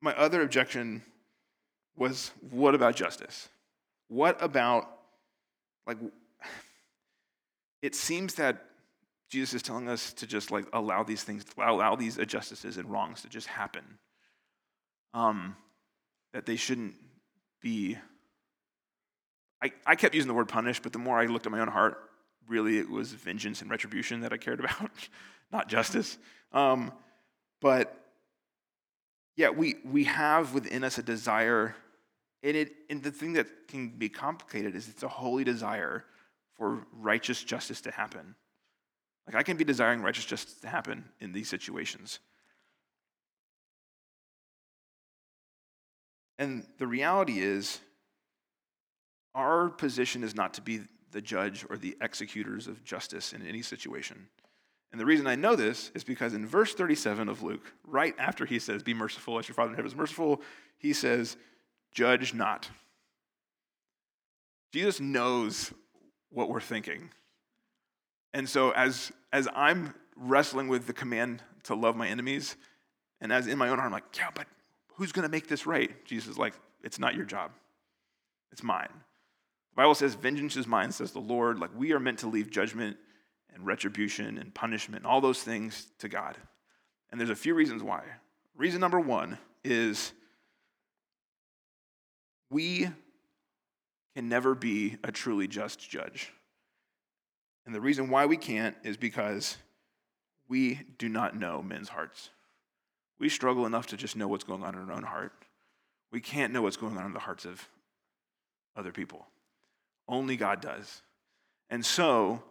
[0.01, 1.03] My other objection
[1.95, 3.49] was what about justice?
[4.08, 4.89] What about,
[5.88, 5.97] like,
[7.82, 8.65] it seems that
[9.29, 13.21] Jesus is telling us to just like allow these things, allow these injustices and wrongs
[13.23, 13.84] to just happen.
[15.13, 15.56] Um,
[16.34, 16.95] that they shouldn't
[17.62, 17.97] be.
[19.62, 21.67] I, I kept using the word punish, but the more I looked at my own
[21.67, 21.97] heart,
[22.47, 24.91] really it was vengeance and retribution that I cared about,
[25.51, 26.17] not justice.
[26.51, 26.91] Um,
[27.62, 27.97] but
[29.36, 31.75] yeah, we, we have within us a desire,
[32.43, 36.06] and, it, and the thing that can be complicated is it's a holy desire
[36.56, 38.36] for righteous justice to happen.
[39.25, 42.19] Like I can be desiring righteous justice to happen in these situations.
[46.38, 47.79] And the reality is,
[49.36, 53.62] our position is not to be the judge or the executors of justice in any
[53.62, 54.27] situation.
[54.91, 58.45] And the reason I know this is because in verse 37 of Luke, right after
[58.45, 60.41] he says, Be merciful as your Father in heaven is merciful,
[60.77, 61.38] he says,
[61.93, 62.69] Judge not.
[64.71, 65.71] Jesus knows
[66.29, 67.10] what we're thinking.
[68.34, 72.56] And so as, as I'm wrestling with the command to love my enemies,
[73.21, 74.47] and as in my own heart, I'm like, yeah, but
[74.95, 75.91] who's going to make this right?
[76.06, 76.53] Jesus is like,
[76.84, 77.51] it's not your job.
[78.51, 78.89] It's mine.
[78.91, 81.60] The Bible says, vengeance is mine, says the Lord.
[81.60, 82.97] Like we are meant to leave judgment
[83.53, 86.36] and retribution and punishment, and all those things to God.
[87.12, 88.01] And there's a few reasons why.
[88.56, 90.12] Reason number one is
[92.53, 92.87] we
[94.15, 96.31] can never be a truly just judge.
[97.65, 99.57] And the reason why we can't is because
[100.47, 102.29] we do not know men's hearts.
[103.19, 105.33] We struggle enough to just know what's going on in our own heart.
[106.11, 107.67] We can't know what's going on in the hearts of
[108.75, 109.25] other people.
[110.07, 111.01] Only God does.
[111.69, 112.43] And so,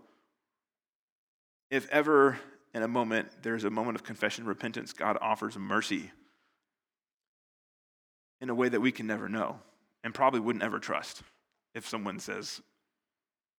[1.70, 2.38] if ever
[2.74, 6.10] in a moment there's a moment of confession and repentance, God offers mercy
[8.40, 9.60] in a way that we can never know
[10.04, 11.22] and probably wouldn't ever trust
[11.74, 12.60] if someone says,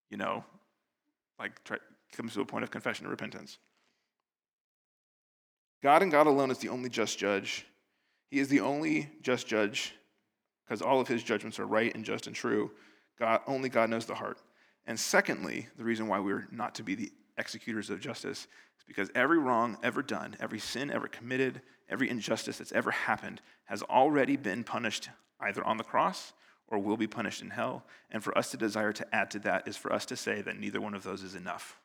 [0.10, 0.44] you know,
[1.40, 1.78] like try,
[2.12, 3.58] comes to a point of confession and repentance.
[5.82, 7.66] God and God alone is the only just judge.
[8.30, 9.94] He is the only just judge
[10.66, 12.72] because all of his judgments are right and just and true.
[13.20, 14.40] God, only God knows the heart.
[14.86, 19.10] And secondly, the reason why we're not to be the executors of justice is because
[19.16, 24.36] every wrong ever done, every sin ever committed, every injustice that's ever happened has already
[24.36, 25.10] been punished
[25.44, 26.34] either on the cross
[26.68, 27.84] or will be punished in hell.
[28.10, 30.60] And for us to desire to add to that is for us to say that
[30.60, 31.78] neither one of those is enough.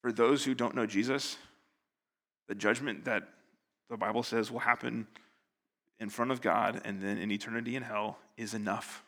[0.00, 1.36] For those who don't know Jesus,
[2.48, 3.28] the judgment that
[3.90, 5.06] the Bible says will happen
[5.98, 9.04] in front of God and then in eternity in hell is enough.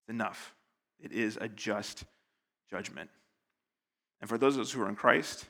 [0.00, 0.54] It's enough.
[1.00, 2.04] It is a just
[2.70, 3.10] judgment.
[4.20, 5.46] And for those of us who are in Christ,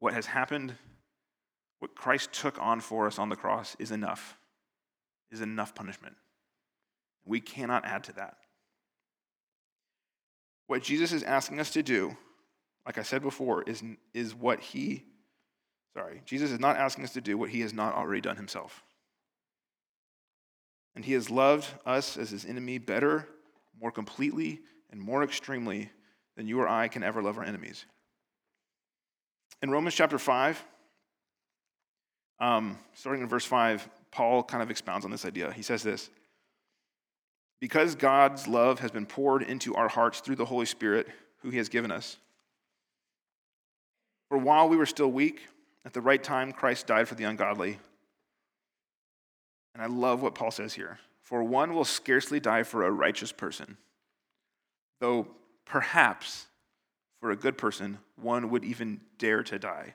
[0.00, 0.74] what has happened
[1.80, 4.38] what Christ took on for us on the cross is enough,
[5.30, 6.14] is enough punishment.
[7.24, 8.36] We cannot add to that.
[10.66, 12.16] What Jesus is asking us to do,
[12.86, 13.82] like I said before, is,
[14.14, 15.04] is what he,
[15.94, 18.84] sorry, Jesus is not asking us to do what he has not already done himself.
[20.94, 23.26] And he has loved us as his enemy better,
[23.80, 25.90] more completely, and more extremely
[26.36, 27.86] than you or I can ever love our enemies.
[29.62, 30.64] In Romans chapter 5,
[32.40, 35.52] um, starting in verse 5, Paul kind of expounds on this idea.
[35.52, 36.10] He says this
[37.60, 41.08] Because God's love has been poured into our hearts through the Holy Spirit,
[41.42, 42.16] who he has given us.
[44.28, 45.42] For while we were still weak,
[45.84, 47.78] at the right time, Christ died for the ungodly.
[49.74, 50.98] And I love what Paul says here.
[51.22, 53.76] For one will scarcely die for a righteous person,
[55.00, 55.28] though
[55.64, 56.46] perhaps
[57.20, 59.94] for a good person, one would even dare to die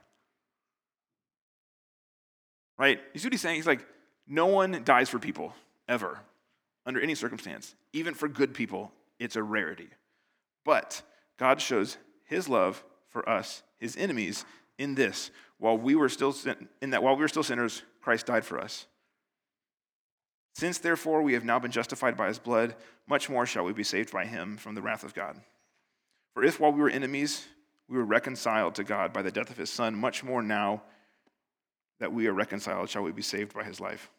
[2.77, 2.99] right?
[3.13, 3.55] You see what he's saying?
[3.55, 3.85] He's like,
[4.27, 5.53] no one dies for people,
[5.87, 6.19] ever,
[6.85, 7.75] under any circumstance.
[7.93, 9.89] Even for good people, it's a rarity.
[10.63, 11.01] But
[11.37, 14.45] God shows his love for us, his enemies,
[14.77, 15.31] in this.
[15.57, 18.59] While we were still sin- in that while we were still sinners, Christ died for
[18.59, 18.87] us.
[20.55, 22.75] Since therefore we have now been justified by his blood,
[23.07, 25.39] much more shall we be saved by him from the wrath of God.
[26.33, 27.45] For if while we were enemies,
[27.87, 30.81] we were reconciled to God by the death of his son, much more now
[31.99, 34.09] that we are reconciled, shall we be saved by his life?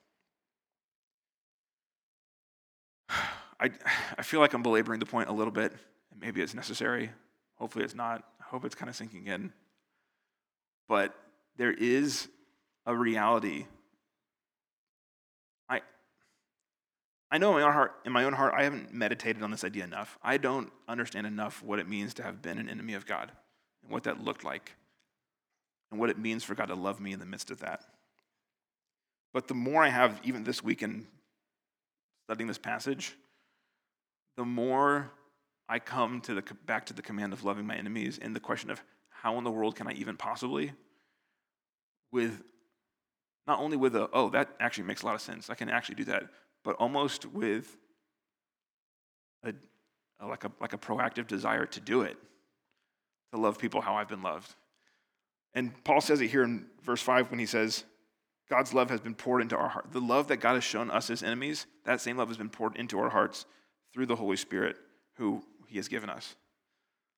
[3.10, 3.70] I,
[4.18, 5.72] I feel like I'm belaboring the point a little bit,
[6.20, 7.10] maybe it's necessary.
[7.56, 8.22] Hopefully, it's not.
[8.40, 9.52] I hope it's kind of sinking in.
[10.88, 11.14] But
[11.56, 12.28] there is
[12.84, 13.66] a reality.
[15.68, 15.80] I,
[17.30, 19.64] I know in my, own heart, in my own heart, I haven't meditated on this
[19.64, 20.18] idea enough.
[20.22, 23.32] I don't understand enough what it means to have been an enemy of God
[23.82, 24.74] and what that looked like
[25.90, 27.82] and what it means for God to love me in the midst of that.
[29.32, 31.06] But the more I have, even this week in
[32.26, 33.14] studying this passage,
[34.36, 35.10] the more
[35.68, 38.70] I come to the, back to the command of loving my enemies and the question
[38.70, 40.72] of how in the world can I even possibly,
[42.12, 42.42] with
[43.46, 45.96] not only with a, oh, that actually makes a lot of sense, I can actually
[45.96, 46.24] do that,
[46.64, 47.76] but almost with
[49.44, 49.50] a,
[50.20, 52.16] uh, like a, like a proactive desire to do it,
[53.32, 54.54] to love people how I've been loved.
[55.56, 57.84] And Paul says it here in verse 5 when he says,
[58.50, 59.86] God's love has been poured into our heart.
[59.90, 62.76] The love that God has shown us as enemies, that same love has been poured
[62.76, 63.46] into our hearts
[63.92, 64.76] through the Holy Spirit
[65.14, 66.36] who he has given us.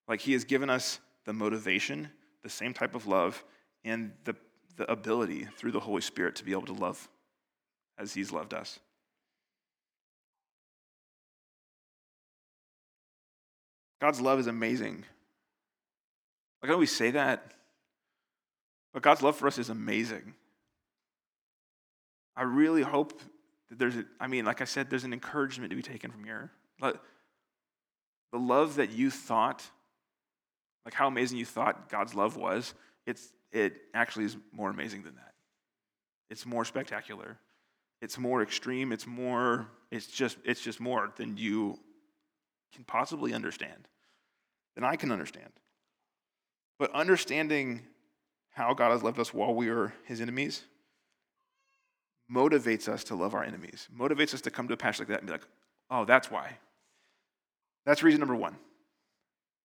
[0.07, 2.09] Like he has given us the motivation,
[2.44, 3.44] the same type of love,
[3.85, 4.37] and the,
[4.77, 7.09] the ability through the Holy Spirit to be able to love
[7.98, 8.79] as he's loved us.
[14.01, 15.05] God's love is amazing.
[16.62, 17.53] Like, I know we say that,
[18.99, 20.35] but God's love for us is amazing.
[22.37, 23.23] I really hope
[23.69, 26.25] that there's, a, I mean, like I said, there's an encouragement to be taken from
[26.25, 26.51] here.
[26.81, 26.99] The
[28.33, 29.63] love that you thought,
[30.85, 32.75] like how amazing you thought God's love was,
[33.07, 35.35] it's, it actually is more amazing than that.
[36.29, 37.39] It's more spectacular.
[38.03, 38.91] It's more extreme.
[38.91, 41.79] It's more, it's just, it's just more than you
[42.75, 43.87] can possibly understand,
[44.75, 45.53] than I can understand.
[46.81, 47.83] But understanding
[48.53, 50.63] how God has loved us while we are his enemies
[52.31, 55.19] motivates us to love our enemies, motivates us to come to a passage like that
[55.19, 55.47] and be like,
[55.91, 56.59] oh, that's why.
[57.87, 58.57] That's reason number one.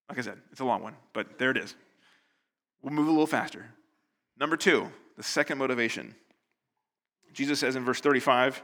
[0.09, 1.75] Like I said, it's a long one, but there it is.
[2.81, 3.65] We'll move a little faster.
[4.37, 6.15] Number two, the second motivation.
[7.33, 8.61] Jesus says in verse 35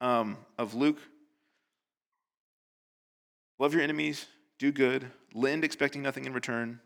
[0.00, 0.98] um, of Luke
[3.58, 4.26] Love your enemies,
[4.58, 6.78] do good, lend expecting nothing in return,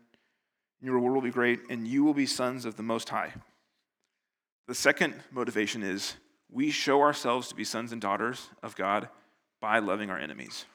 [0.81, 3.33] your reward will be great, and you will be sons of the Most High.
[4.67, 6.15] The second motivation is
[6.49, 9.09] we show ourselves to be sons and daughters of God
[9.59, 10.65] by loving our enemies.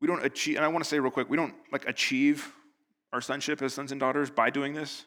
[0.00, 2.52] we don't achieve, and I want to say real quick, we don't like achieve
[3.12, 5.04] our sonship as sons and daughters by doing this.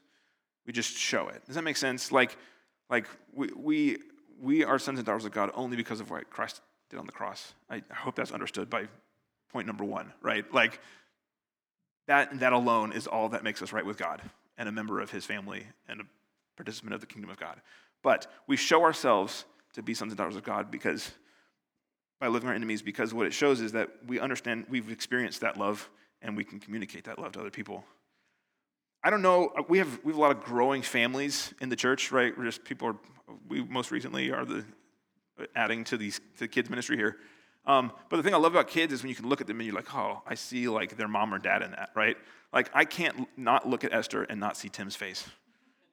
[0.65, 1.45] We just show it.
[1.45, 2.11] Does that make sense?
[2.11, 2.37] Like,
[2.89, 3.97] like we, we,
[4.39, 7.11] we are sons and daughters of God only because of what Christ did on the
[7.11, 7.53] cross.
[7.69, 8.87] I, I hope that's understood by
[9.51, 10.51] point number one, right?
[10.53, 10.79] Like,
[12.07, 14.21] that, that alone is all that makes us right with God
[14.57, 16.03] and a member of his family and a
[16.57, 17.61] participant of the kingdom of God.
[18.03, 21.11] But we show ourselves to be sons and daughters of God because
[22.19, 25.57] by loving our enemies because what it shows is that we understand, we've experienced that
[25.57, 25.89] love,
[26.21, 27.83] and we can communicate that love to other people.
[29.03, 31.75] I don't know, uh, we have, we have a lot of growing families in the
[31.75, 32.37] church, right?
[32.37, 32.95] We're just people are,
[33.47, 34.63] we most recently are the
[35.39, 37.17] uh, adding to these to the kids ministry here.
[37.65, 39.59] Um, but the thing I love about kids is when you can look at them
[39.59, 42.17] and you're like, oh, I see like their mom or dad in that, right?
[42.51, 45.27] Like I can't not look at Esther and not see Tim's face.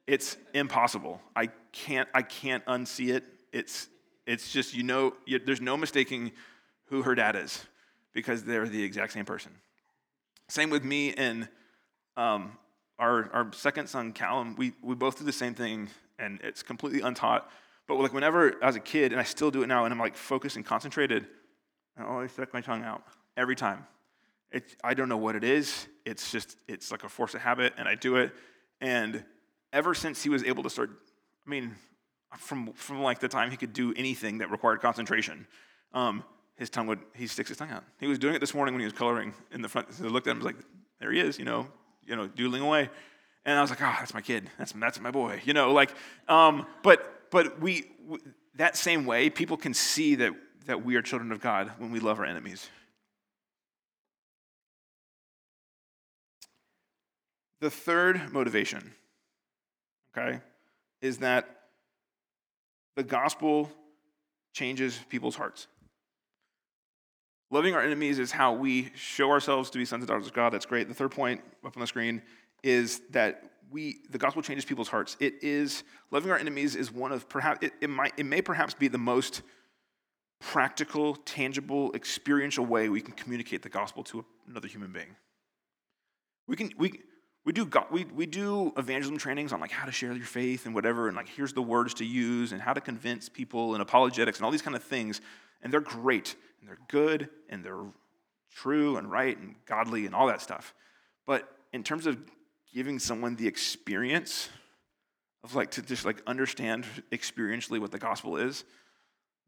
[0.07, 1.21] It's impossible.
[1.35, 3.23] I can't I can't unsee it.
[3.53, 3.87] It's
[4.29, 6.31] it's just, you know, you, there's no mistaking
[6.85, 7.65] who her dad is
[8.13, 9.51] because they're the exact same person.
[10.47, 11.47] Same with me and
[12.15, 12.57] um,
[12.99, 14.55] our, our second son, Callum.
[14.55, 17.49] We, we both do the same thing, and it's completely untaught.
[17.87, 20.15] But like whenever, as a kid, and I still do it now, and I'm like
[20.15, 21.25] focused and concentrated,
[21.99, 23.03] I always stick my tongue out
[23.35, 23.85] every time.
[24.83, 25.87] I don't know what it is.
[26.05, 28.31] It's just, it's like a force of habit, and I do it.
[28.81, 29.23] And
[29.71, 30.89] ever since he was able to start,
[31.45, 31.75] I mean,
[32.37, 35.45] from, from like the time he could do anything that required concentration.
[35.93, 36.23] Um,
[36.55, 37.83] his tongue would, he sticks his tongue out.
[37.99, 39.93] He was doing it this morning when he was coloring in the front.
[39.93, 40.65] So I looked at him, I was like,
[40.99, 41.67] there he is, you know,
[42.05, 42.89] you know, doodling away.
[43.45, 44.49] And I was like, ah, oh, that's my kid.
[44.57, 45.91] That's, that's my boy, you know, like,
[46.27, 47.85] um, but, but we,
[48.55, 50.33] that same way, people can see that,
[50.65, 52.69] that we are children of God when we love our enemies.
[57.61, 58.93] The third motivation,
[60.17, 60.39] okay,
[61.01, 61.59] is that
[62.95, 63.69] the gospel
[64.53, 65.67] changes people's hearts.
[67.51, 70.53] Loving our enemies is how we show ourselves to be sons and daughters of God.
[70.53, 70.87] That's great.
[70.87, 72.21] The third point up on the screen
[72.63, 75.17] is that we the gospel changes people's hearts.
[75.19, 78.73] It is loving our enemies is one of perhaps it, it might it may perhaps
[78.73, 79.41] be the most
[80.39, 85.15] practical, tangible, experiential way we can communicate the gospel to another human being.
[86.47, 87.01] We can we
[87.45, 90.75] we do, we, we do evangelism trainings on like how to share your faith and
[90.75, 94.37] whatever, and like here's the words to use and how to convince people and apologetics
[94.37, 95.21] and all these kind of things.
[95.61, 97.85] And they're great and they're good and they're
[98.53, 100.73] true and right and godly and all that stuff.
[101.25, 102.17] But in terms of
[102.73, 104.49] giving someone the experience
[105.43, 108.63] of like to just like understand experientially what the gospel is,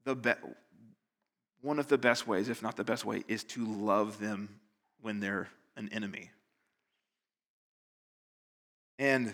[0.06, 0.32] the be-
[1.62, 4.60] one of the best ways, if not the best way, is to love them
[5.02, 6.32] when they're an enemy
[9.02, 9.34] and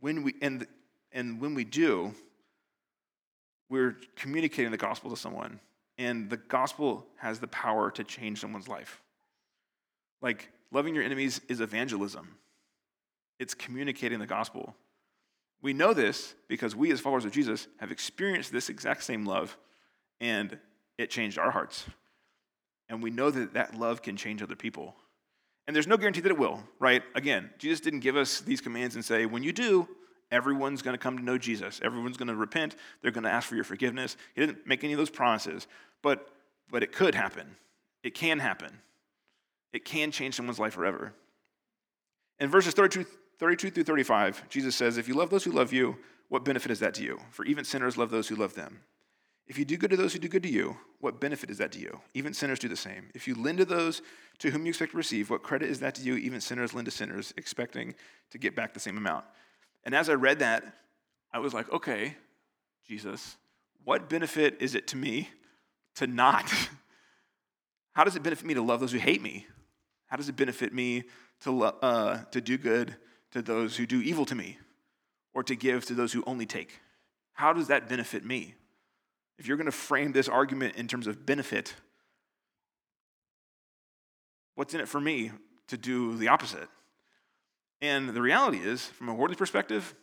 [0.00, 0.66] when we and
[1.12, 2.12] and when we do,
[3.70, 5.60] we're communicating the gospel to someone,
[5.96, 9.00] and the gospel has the power to change someone's life.
[10.20, 12.36] Like loving your enemies is evangelism.
[13.38, 14.74] It's communicating the gospel.
[15.62, 19.56] We know this because we, as followers of Jesus, have experienced this exact same love,
[20.20, 20.58] and
[20.98, 21.84] it changed our hearts.
[22.88, 24.94] And we know that that love can change other people.
[25.66, 27.02] And there's no guarantee that it will, right?
[27.14, 29.86] Again, Jesus didn't give us these commands and say, when you do,
[30.30, 31.80] everyone's going to come to know Jesus.
[31.82, 32.74] Everyone's going to repent.
[33.02, 34.16] They're going to ask for your forgiveness.
[34.34, 35.66] He didn't make any of those promises.
[36.02, 36.26] But,
[36.70, 37.56] but it could happen.
[38.02, 38.78] It can happen.
[39.72, 41.12] It can change someone's life forever.
[42.40, 43.04] In verses 32,
[43.38, 46.80] 32 through 35, Jesus says, If you love those who love you, what benefit is
[46.80, 47.18] that to you?
[47.30, 48.80] For even sinners love those who love them.
[49.48, 51.72] If you do good to those who do good to you, what benefit is that
[51.72, 52.00] to you?
[52.12, 53.08] Even sinners do the same.
[53.14, 54.02] If you lend to those
[54.40, 56.16] to whom you expect to receive, what credit is that to you?
[56.16, 57.94] Even sinners lend to sinners, expecting
[58.30, 59.24] to get back the same amount.
[59.84, 60.64] And as I read that,
[61.32, 62.14] I was like, okay,
[62.86, 63.36] Jesus,
[63.84, 65.30] what benefit is it to me
[65.96, 66.52] to not?
[67.92, 69.46] How does it benefit me to love those who hate me?
[70.08, 71.04] How does it benefit me
[71.44, 72.96] to, uh, to do good
[73.32, 74.58] to those who do evil to me
[75.32, 76.80] or to give to those who only take?
[77.32, 78.54] How does that benefit me?
[79.38, 81.74] If you're going to frame this argument in terms of benefit,
[84.56, 85.30] what's in it for me
[85.68, 86.68] to do the opposite?
[87.80, 89.94] And the reality is, from a worldly perspective,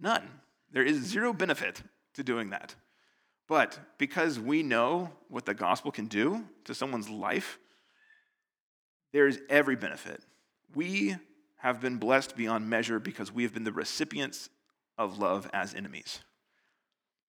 [0.00, 0.26] none.
[0.72, 1.82] There is zero benefit
[2.14, 2.74] to doing that.
[3.46, 7.58] But because we know what the gospel can do to someone's life,
[9.12, 10.22] there is every benefit.
[10.74, 11.16] We
[11.58, 14.48] have been blessed beyond measure because we have been the recipients
[14.96, 16.20] of love as enemies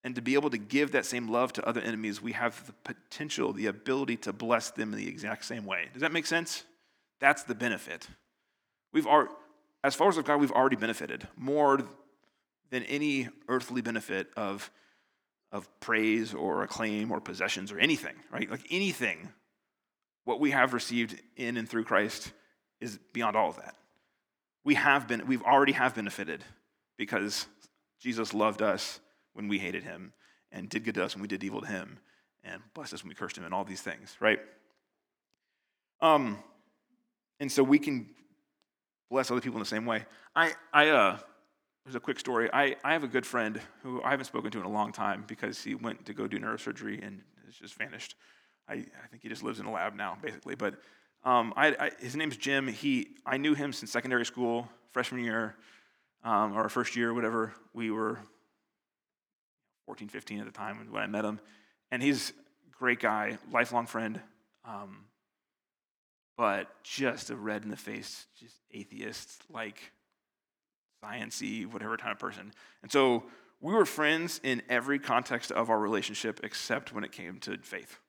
[0.04, 2.74] and to be able to give that same love to other enemies, we have the
[2.84, 5.90] potential, the ability to bless them in the exact same way.
[5.94, 6.64] Does that make sense?
[7.20, 8.08] That's the benefit.
[8.94, 9.32] We've already,
[9.84, 11.82] as followers of God, we've already benefited more
[12.72, 14.72] than any earthly benefit of,
[15.52, 18.50] of praise or acclaim or possessions or anything, right?
[18.50, 19.30] Like anything,
[20.26, 22.32] what we have received in and through Christ
[22.80, 23.76] is beyond all of that.
[24.64, 26.44] We have been, we've already have benefited
[26.98, 27.46] because
[28.00, 29.00] Jesus loved us
[29.34, 30.14] when we hated him,
[30.52, 32.00] and did good to us when we did evil to him,
[32.44, 34.40] and blessed us when we cursed him, and all these things, right?
[36.02, 36.38] Um,
[37.40, 38.10] and so we can
[39.10, 40.06] bless other people in the same way.
[40.36, 41.18] I, I, uh,
[41.84, 42.50] there's a quick story.
[42.54, 45.26] I, I have a good friend who I haven't spoken to in a long time
[45.28, 48.16] because he went to go do neurosurgery and has just vanished.
[48.68, 50.56] I, I think he just lives in a lab now, basically.
[50.56, 50.76] But
[51.24, 52.68] um, I, I, his name's Jim.
[52.68, 55.56] He, I knew him since secondary school, freshman year,
[56.24, 57.54] um, or first year, whatever.
[57.74, 58.20] We were
[59.86, 61.40] 14, 15 at the time when I met him.
[61.92, 64.20] And he's a great guy, lifelong friend,
[64.66, 65.06] um,
[66.38, 69.92] but just a red in the face, just atheist, like
[71.04, 72.54] sciency, whatever kind of person.
[72.82, 73.24] And so
[73.60, 78.00] we were friends in every context of our relationship except when it came to faith.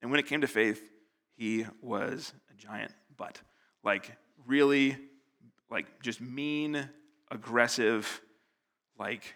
[0.00, 0.90] And when it came to faith,
[1.36, 3.40] he was a giant butt.
[3.84, 4.96] Like, really,
[5.70, 6.88] like, just mean,
[7.30, 8.20] aggressive,
[8.98, 9.34] like,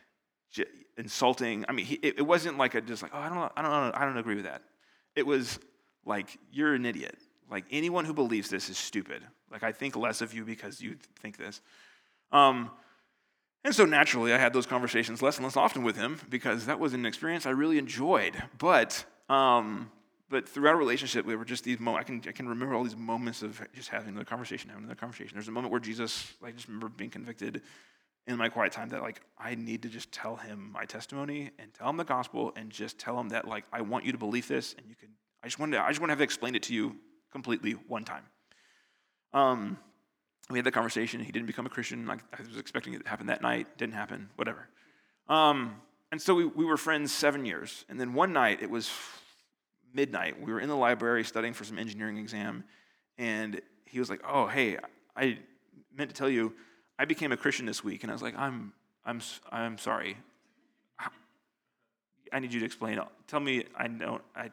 [0.96, 1.64] insulting.
[1.68, 3.96] I mean, he, it, it, wasn't like a just like, oh, I don't, I don't,
[3.96, 4.62] I don't agree with that.
[5.16, 5.58] It was
[6.04, 7.16] like you're an idiot.
[7.50, 9.22] Like anyone who believes this is stupid.
[9.50, 11.60] Like I think less of you because you think this.
[12.30, 12.70] Um,
[13.64, 16.80] and so naturally, I had those conversations less and less often with him because that
[16.80, 18.42] was an experience I really enjoyed.
[18.58, 19.90] But um,
[20.28, 22.04] but throughout a relationship, we were just these moments.
[22.04, 24.96] I can I can remember all these moments of just having the conversation, having the
[24.96, 25.34] conversation.
[25.34, 27.62] There's a moment where Jesus, I just remember being convicted
[28.26, 31.72] in my quiet time that like I need to just tell him my testimony and
[31.74, 34.48] tell him the gospel and just tell him that like I want you to believe
[34.48, 35.08] this and you can
[35.42, 36.96] I just want to I just want to have explained it to you
[37.30, 38.24] completely one time.
[39.32, 39.78] Um,
[40.50, 41.20] we had that conversation.
[41.20, 42.06] He didn't become a Christian.
[42.06, 43.78] Like I was expecting it to happen that night.
[43.78, 44.28] Didn't happen.
[44.36, 44.68] Whatever.
[45.28, 45.76] Um,
[46.10, 47.84] and so we, we were friends seven years.
[47.88, 48.90] And then one night it was
[49.94, 50.40] midnight.
[50.40, 52.64] We were in the library studying for some engineering exam,
[53.18, 54.78] and he was like, "Oh, hey,
[55.16, 55.38] I
[55.96, 56.54] meant to tell you."
[57.02, 58.72] I became a Christian this week, and I was like, I'm,
[59.04, 60.16] I'm, I'm sorry.
[62.32, 63.00] I need you to explain.
[63.26, 64.52] Tell me, I don't, I,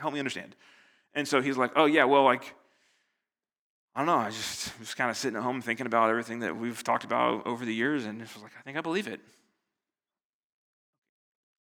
[0.00, 0.56] help me understand.
[1.14, 2.56] And so he's like, oh, yeah, well, like,
[3.94, 4.16] I don't know.
[4.16, 7.46] I just was kind of sitting at home thinking about everything that we've talked about
[7.46, 9.20] over the years, and it was like, I think I believe it.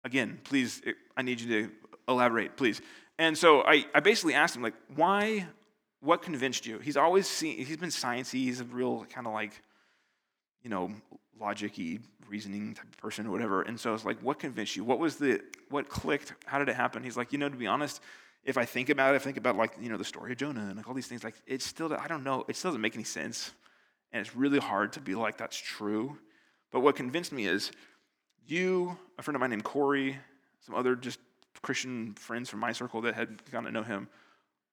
[0.03, 0.81] Again, please,
[1.15, 1.71] I need you to
[2.07, 2.81] elaborate, please.
[3.19, 5.45] And so I, I basically asked him, like, why
[6.03, 6.79] what convinced you?
[6.79, 8.33] He's always seen, he's been sciencey.
[8.33, 9.61] He's a real kind of like,
[10.61, 10.91] you know,
[11.39, 11.99] logic-y,
[12.29, 13.61] reasoning type of person or whatever.
[13.61, 14.83] And so it's like, what convinced you?
[14.83, 16.33] What was the, what clicked?
[16.45, 17.03] How did it happen?
[17.03, 18.01] He's like, you know, to be honest,
[18.43, 20.67] if I think about it, I think about like, you know, the story of Jonah
[20.67, 22.95] and like all these things, like it's still, I don't know, it still doesn't make
[22.95, 23.53] any sense.
[24.11, 26.17] And it's really hard to be like, that's true.
[26.71, 27.71] But what convinced me is
[28.45, 30.17] you, a friend of mine named Corey,
[30.59, 31.19] some other just
[31.61, 34.09] Christian friends from my circle that had gotten to know him,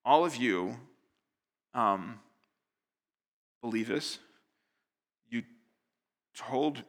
[0.04, 0.76] all of you
[1.74, 2.18] um,
[3.60, 4.18] believe this.
[5.28, 5.42] You
[6.34, 6.82] told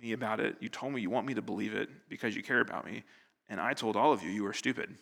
[0.00, 0.56] me about it.
[0.60, 3.04] You told me you want me to believe it because you care about me.
[3.48, 4.96] And I told all of you you were stupid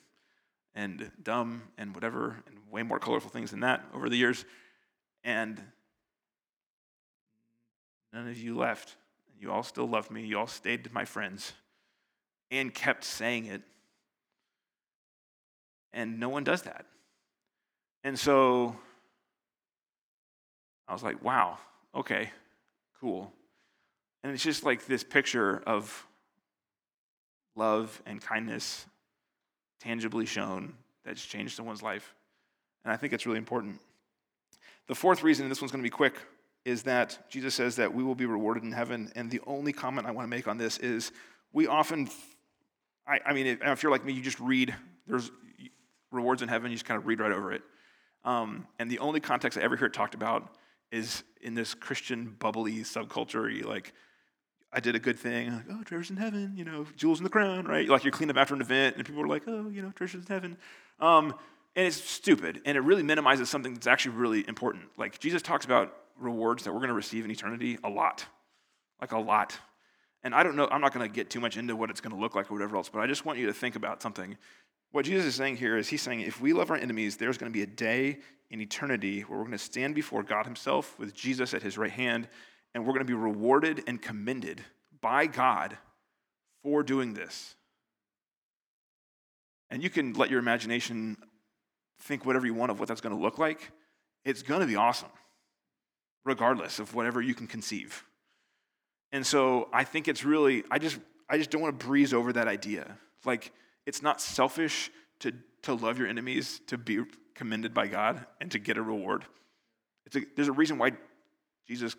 [0.74, 4.44] and dumb and whatever, and way more colorful things than that over the years.
[5.22, 5.60] And
[8.12, 8.96] none of you left.
[9.38, 10.24] You all still loved me.
[10.24, 11.52] You all stayed my friends
[12.50, 13.62] and kept saying it.
[15.92, 16.86] And no one does that.
[18.02, 18.76] And so
[20.88, 21.58] I was like, wow,
[21.94, 22.30] okay,
[23.00, 23.32] cool.
[24.22, 26.06] And it's just like this picture of
[27.56, 28.86] love and kindness
[29.80, 30.74] tangibly shown
[31.04, 32.14] that's changed someone's life.
[32.84, 33.80] And I think it's really important.
[34.86, 36.14] The fourth reason, and this one's going to be quick,
[36.64, 39.12] is that Jesus says that we will be rewarded in heaven.
[39.14, 41.12] And the only comment I want to make on this is
[41.52, 42.08] we often,
[43.06, 44.74] I, I mean, if you're like me, you just read,
[45.06, 45.30] there's
[46.10, 47.62] rewards in heaven, you just kind of read right over it.
[48.24, 50.56] Um, and the only context I ever hear it talked about
[50.94, 53.92] is in this Christian bubbly subculture, like,
[54.72, 55.52] I did a good thing.
[55.52, 57.88] Like, oh, treasures in heaven, you know, jewels in the crown, right?
[57.88, 60.24] Like you're cleaning up after an event, and people are like, oh, you know, treasures
[60.24, 60.56] in heaven.
[60.98, 61.34] Um,
[61.76, 64.84] and it's stupid, and it really minimizes something that's actually really important.
[64.96, 68.24] Like Jesus talks about rewards that we're going to receive in eternity a lot,
[69.00, 69.56] like a lot.
[70.22, 72.14] And I don't know, I'm not going to get too much into what it's going
[72.14, 74.36] to look like or whatever else, but I just want you to think about something.
[74.90, 77.52] What Jesus is saying here is he's saying if we love our enemies, there's going
[77.52, 78.18] to be a day
[78.54, 81.90] in eternity where we're going to stand before God Himself with Jesus at His right
[81.90, 82.28] hand,
[82.72, 84.62] and we're going to be rewarded and commended
[85.00, 85.76] by God
[86.62, 87.56] for doing this.
[89.70, 91.16] And you can let your imagination
[92.02, 93.72] think whatever you want of what that's going to look like.
[94.24, 95.10] It's going to be awesome
[96.24, 98.04] regardless of whatever you can conceive.
[99.10, 100.98] And so I think it's really, I just,
[101.28, 102.98] I just don't want to breeze over that idea.
[103.24, 103.52] Like,
[103.84, 105.32] it's not selfish to,
[105.62, 107.02] to love your enemies, to be
[107.34, 109.24] commended by God, and to get a reward.
[110.14, 110.92] A, there's a reason why
[111.66, 111.96] Jesus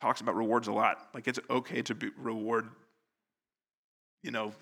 [0.00, 1.08] talks about rewards a lot.
[1.14, 2.68] Like, it's okay to be reward,
[4.22, 4.52] you know,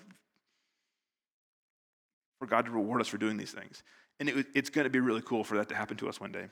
[2.39, 3.83] for God to reward us for doing these things.
[4.19, 6.31] And it, it's going to be really cool for that to happen to us one
[6.31, 6.45] day.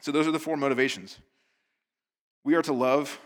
[0.00, 1.18] So, those are the four motivations.
[2.44, 3.18] We are to love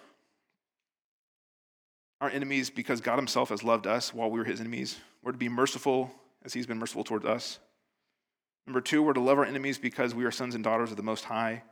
[2.20, 4.98] our enemies because God Himself has loved us while we were His enemies.
[5.22, 6.10] We're to be merciful
[6.44, 7.58] as He's been merciful towards us.
[8.68, 11.02] Number two, we're to love our enemies because we are sons and daughters of the
[11.02, 11.62] Most High.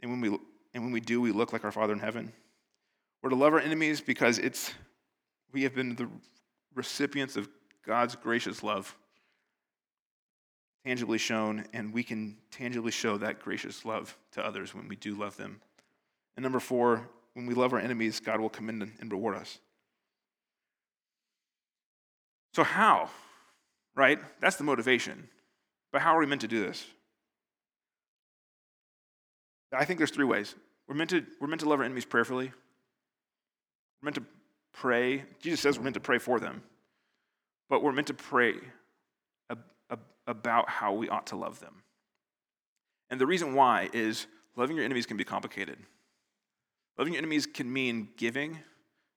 [0.00, 0.28] And when we,
[0.72, 2.32] and when we do, we look like our Father in heaven.
[3.22, 4.72] We're to love our enemies because it's,
[5.52, 6.08] we have been the
[6.74, 7.46] recipients of
[7.84, 8.96] God's gracious love
[10.86, 15.14] tangibly shown, and we can tangibly show that gracious love to others when we do
[15.14, 15.60] love them.
[16.36, 19.58] And number four, when we love our enemies, God will commend and reward us.
[22.54, 23.10] So, how?
[23.94, 24.18] Right?
[24.40, 25.28] That's the motivation.
[25.92, 26.86] But how are we meant to do this?
[29.72, 30.54] I think there's three ways.
[30.88, 32.46] We're meant to, we're meant to love our enemies prayerfully.
[34.00, 34.24] We're meant to
[34.72, 35.24] pray.
[35.40, 36.62] Jesus says we're meant to pray for them.
[37.68, 38.54] But we're meant to pray
[40.26, 41.82] about how we ought to love them.
[43.10, 44.26] And the reason why is
[44.56, 45.78] loving your enemies can be complicated.
[46.98, 48.58] Loving your enemies can mean giving,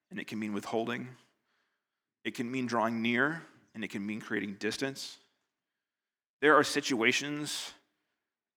[0.09, 1.09] and it can mean withholding.
[2.24, 3.43] It can mean drawing near,
[3.76, 5.17] and it can mean creating distance.
[6.43, 7.71] There are situations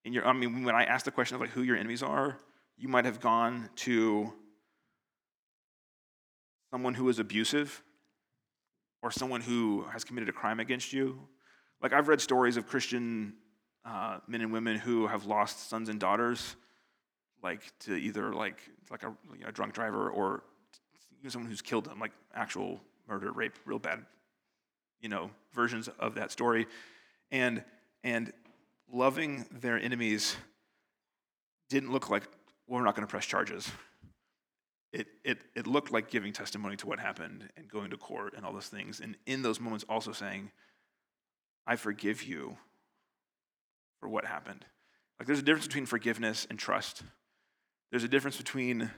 [0.05, 2.37] in your, I mean, when I ask the question of like who your enemies are,
[2.76, 4.32] you might have gone to
[6.72, 7.84] someone who is abusive
[9.03, 11.28] or someone who has committed a crime against you.
[11.80, 13.34] Like, I've read stories of Christian
[13.84, 16.57] uh, men and women who have lost sons and daughters,
[17.41, 18.59] like to either like
[18.91, 20.43] like a you know, drunk driver or
[21.28, 24.05] someone who's killed them, like actual murder, rape, real bad,
[25.01, 26.66] you know, versions of that story,
[27.30, 27.62] and
[28.07, 28.33] and
[28.91, 30.37] loving their enemies
[31.69, 32.23] didn't look like
[32.69, 33.71] well, we're not going to press charges.
[34.93, 38.47] It, it, it looked like giving testimony to what happened and going to court and
[38.47, 39.01] all those things.
[39.01, 40.51] And in those moments, also saying,
[41.67, 42.57] I forgive you
[44.01, 44.65] for what happened.
[45.19, 47.03] Like there's a difference between forgiveness and trust.
[47.91, 48.91] There's a difference between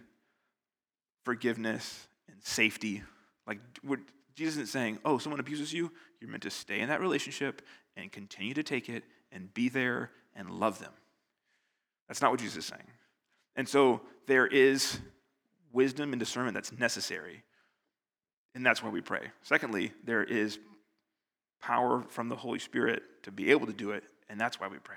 [1.25, 3.03] forgiveness and safety.
[3.47, 3.59] Like
[4.35, 7.63] Jesus isn't saying, oh, someone abuses you, you're meant to stay in that relationship
[7.99, 10.93] and continue to take it and be there and love them.
[12.07, 12.87] That's not what Jesus is saying.
[13.57, 15.01] And so there is
[15.73, 17.43] wisdom and discernment that's necessary.
[18.55, 19.31] And that's why we pray.
[19.43, 20.59] Secondly, there is
[21.61, 24.79] power from the Holy Spirit to be able to do it, and that's why we
[24.79, 24.97] pray.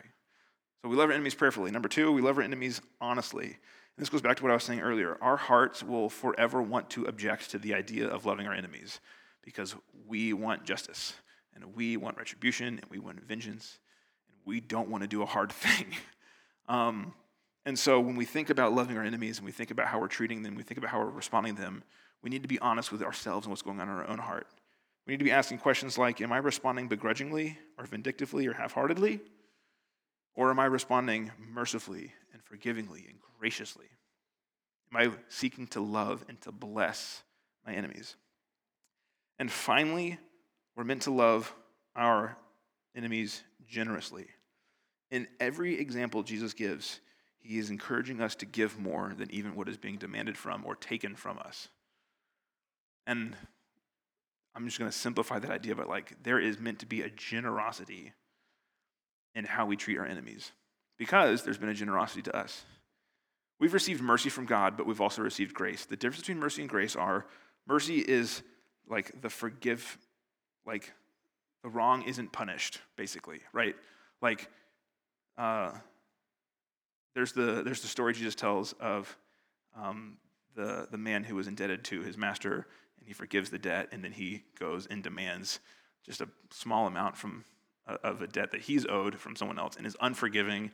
[0.82, 1.72] So we love our enemies prayerfully.
[1.72, 3.45] Number two, we love our enemies honestly.
[3.45, 3.56] And
[3.97, 5.18] this goes back to what I was saying earlier.
[5.22, 8.99] Our hearts will forever want to object to the idea of loving our enemies
[9.43, 9.76] because
[10.08, 11.14] we want justice
[11.56, 13.80] and we want retribution and we want vengeance
[14.28, 15.88] and we don't want to do a hard thing.
[16.68, 17.14] um,
[17.66, 20.08] and so when we think about loving our enemies and we think about how we're
[20.08, 21.84] treating them, we think about how we're responding to them,
[22.24, 24.47] we need to be honest with ourselves and what's going on in our own heart.
[25.06, 28.74] We need to be asking questions like Am I responding begrudgingly or vindictively or half
[28.74, 29.20] heartedly?
[30.36, 33.88] Or am I responding mercifully and forgivingly and graciously?
[34.93, 37.24] Am I seeking to love and to bless
[37.66, 38.16] my enemies?
[39.39, 40.20] And finally,
[40.76, 41.53] we're meant to love
[41.95, 42.38] our
[42.95, 44.28] enemies generously.
[45.09, 46.99] In every example Jesus gives,
[47.39, 50.76] he is encouraging us to give more than even what is being demanded from or
[50.76, 51.67] taken from us.
[53.07, 53.36] And
[54.55, 57.09] I'm just going to simplify that idea, but like there is meant to be a
[57.09, 58.13] generosity
[59.34, 60.51] in how we treat our enemies
[60.97, 62.63] because there's been a generosity to us.
[63.59, 65.86] We've received mercy from God, but we've also received grace.
[65.86, 67.26] The difference between mercy and grace are
[67.67, 68.43] mercy is
[68.89, 69.97] like the forgive,
[70.66, 70.93] like
[71.64, 73.76] the wrong isn't punished, basically, right?
[74.22, 74.49] Like,
[75.38, 75.72] uh,
[77.14, 79.16] there's the there's the story Jesus tells of
[79.76, 80.18] um,
[80.55, 82.68] the the man who was indebted to his master,
[82.99, 85.59] and he forgives the debt, and then he goes and demands
[86.05, 87.43] just a small amount from
[87.88, 90.72] uh, of a debt that he's owed from someone else, and is unforgiving.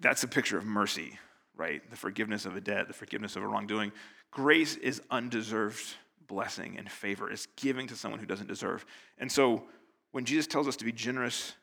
[0.00, 1.18] That's a picture of mercy,
[1.56, 1.88] right?
[1.90, 3.92] The forgiveness of a debt, the forgiveness of a wrongdoing.
[4.30, 5.82] Grace is undeserved
[6.28, 7.30] blessing and favor.
[7.30, 8.86] It's giving to someone who doesn't deserve.
[9.18, 9.64] And so
[10.12, 11.54] when Jesus tells us to be generous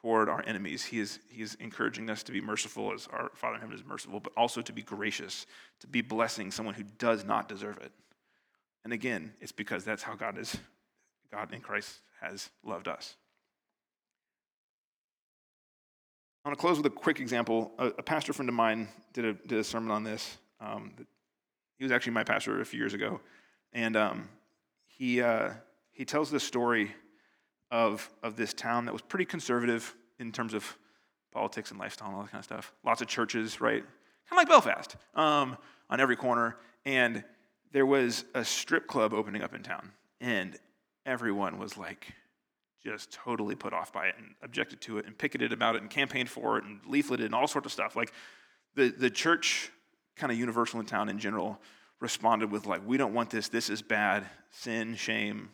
[0.00, 0.84] toward our enemies.
[0.84, 3.84] He is, he is encouraging us to be merciful as our Father in heaven is
[3.84, 5.46] merciful, but also to be gracious,
[5.80, 7.92] to be blessing someone who does not deserve it.
[8.84, 10.56] And again, it's because that's how God is,
[11.30, 13.16] God in Christ has loved us.
[16.44, 17.72] I want to close with a quick example.
[17.78, 20.38] A, a pastor friend of mine did a, did a sermon on this.
[20.60, 20.92] Um,
[21.76, 23.20] he was actually my pastor a few years ago.
[23.72, 24.28] And um,
[24.86, 25.50] he, uh,
[25.90, 26.92] he tells this story
[27.70, 30.76] of, of this town that was pretty conservative in terms of
[31.32, 32.72] politics and lifestyle and all that kind of stuff.
[32.84, 33.82] Lots of churches, right?
[33.82, 35.56] Kind of like Belfast um,
[35.88, 36.56] on every corner.
[36.84, 37.24] And
[37.72, 39.92] there was a strip club opening up in town.
[40.20, 40.58] And
[41.06, 42.12] everyone was like
[42.82, 45.90] just totally put off by it and objected to it and picketed about it and
[45.90, 47.94] campaigned for it and leafleted and all sorts of stuff.
[47.94, 48.12] Like
[48.74, 49.70] the, the church,
[50.16, 51.60] kind of universal in town in general,
[52.00, 55.50] responded with like, we don't want this, this is bad, sin, shame,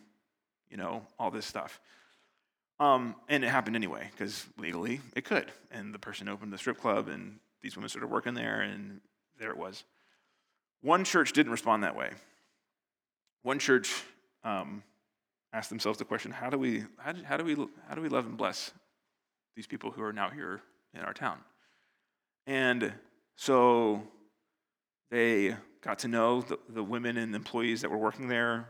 [0.69, 1.79] you know, all this stuff.
[2.79, 5.51] Um, and it happened anyway, because legally it could.
[5.71, 9.01] And the person opened the strip club, and these women started working there, and
[9.39, 9.83] there it was.
[10.81, 12.11] One church didn't respond that way.
[13.41, 14.03] One church
[14.43, 14.83] um,
[15.53, 17.55] asked themselves the question how do, we, how, do, how, do we,
[17.87, 18.71] how do we love and bless
[19.55, 20.61] these people who are now here
[20.93, 21.39] in our town?
[22.45, 22.93] And
[23.35, 24.03] so
[25.09, 25.55] they
[25.87, 28.67] got to know the, the women and employees that were working there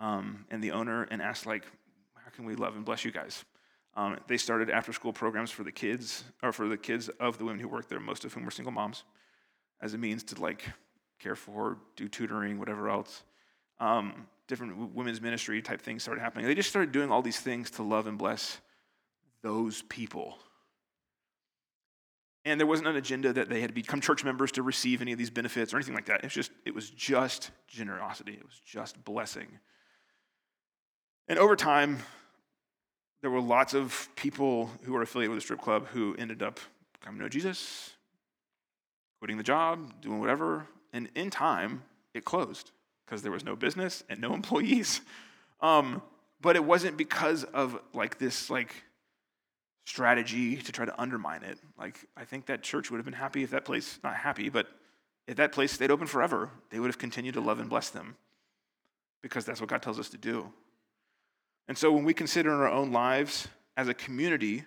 [0.00, 1.64] um, and the owner and asked, like,
[2.14, 3.44] how can we love and bless you guys?
[3.94, 7.44] Um, they started after school programs for the kids, or for the kids of the
[7.44, 9.04] women who worked there, most of whom were single moms,
[9.82, 10.64] as a means to like
[11.18, 13.24] care for, do tutoring, whatever else.
[13.78, 16.46] Um, different women's ministry type things started happening.
[16.46, 18.58] They just started doing all these things to love and bless
[19.42, 20.38] those people.
[22.44, 25.12] And there wasn't an agenda that they had to become church members to receive any
[25.12, 26.18] of these benefits or anything like that.
[26.18, 28.32] It was just, it was just generosity.
[28.32, 29.58] It was just blessing.
[31.26, 31.98] And over time,
[33.20, 36.60] there were lots of people who were affiliated with the strip club who ended up
[37.02, 37.90] coming to know Jesus,
[39.18, 40.66] quitting the job, doing whatever.
[40.92, 41.82] And in time,
[42.14, 42.70] it closed
[43.04, 45.00] because there was no business and no employees.
[45.60, 46.02] Um,
[46.40, 48.74] but it wasn't because of like this like
[49.88, 51.58] strategy to try to undermine it.
[51.78, 54.68] Like I think that church would have been happy if that place not happy, but
[55.26, 58.14] if that place stayed open forever, they would have continued to love and bless them
[59.22, 60.52] because that's what God tells us to do.
[61.68, 64.62] And so when we consider in our own lives as a community,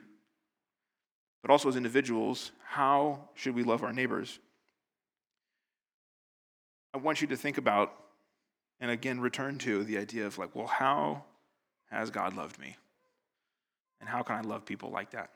[1.43, 4.39] but also as individuals, how should we love our neighbors?
[6.95, 7.93] I want you to think about
[8.79, 11.25] and again return to the idea of like, well, how
[11.91, 12.75] has God loved me?
[14.01, 15.29] And how can I love people like that?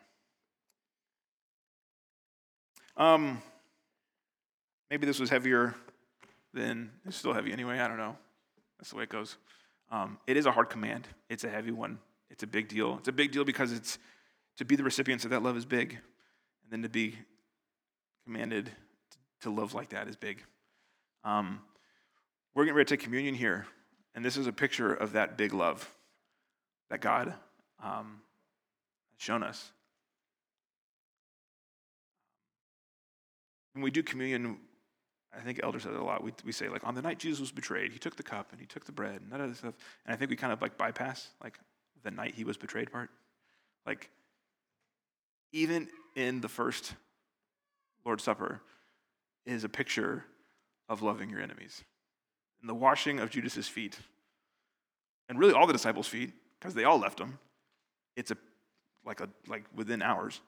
[2.97, 3.41] Um,
[4.89, 5.75] maybe this was heavier
[6.53, 7.79] than it's still heavy anyway.
[7.79, 8.17] I don't know.
[8.77, 9.37] That's the way it goes.
[9.91, 11.07] Um, it is a hard command.
[11.29, 11.99] It's a heavy one.
[12.29, 12.97] It's a big deal.
[12.97, 13.99] It's a big deal because it's
[14.57, 15.91] to be the recipients of that love is big,
[16.63, 17.15] and then to be
[18.23, 18.71] commanded
[19.41, 20.41] to love like that is big.
[21.23, 21.59] Um,
[22.53, 23.67] we're getting ready to take communion here,
[24.15, 25.89] and this is a picture of that big love
[26.89, 27.33] that God
[27.83, 28.21] um,
[29.17, 29.71] has shown us.
[33.73, 34.57] When we do communion,
[35.35, 36.23] I think elders said it a lot.
[36.23, 38.59] We, we say, like, on the night Jesus was betrayed, he took the cup and
[38.61, 39.73] he took the bread and that other stuff.
[40.05, 41.59] And I think we kind of like bypass, like,
[42.03, 43.09] the night he was betrayed part.
[43.85, 44.09] Like,
[45.51, 46.93] even in the first
[48.05, 48.61] Lord's Supper
[49.45, 50.23] is a picture
[50.87, 51.83] of loving your enemies.
[52.61, 53.97] And the washing of Judas's feet
[55.27, 57.39] and really all the disciples' feet, because they all left him.
[58.15, 58.37] It's a
[59.05, 60.41] like a like within hours.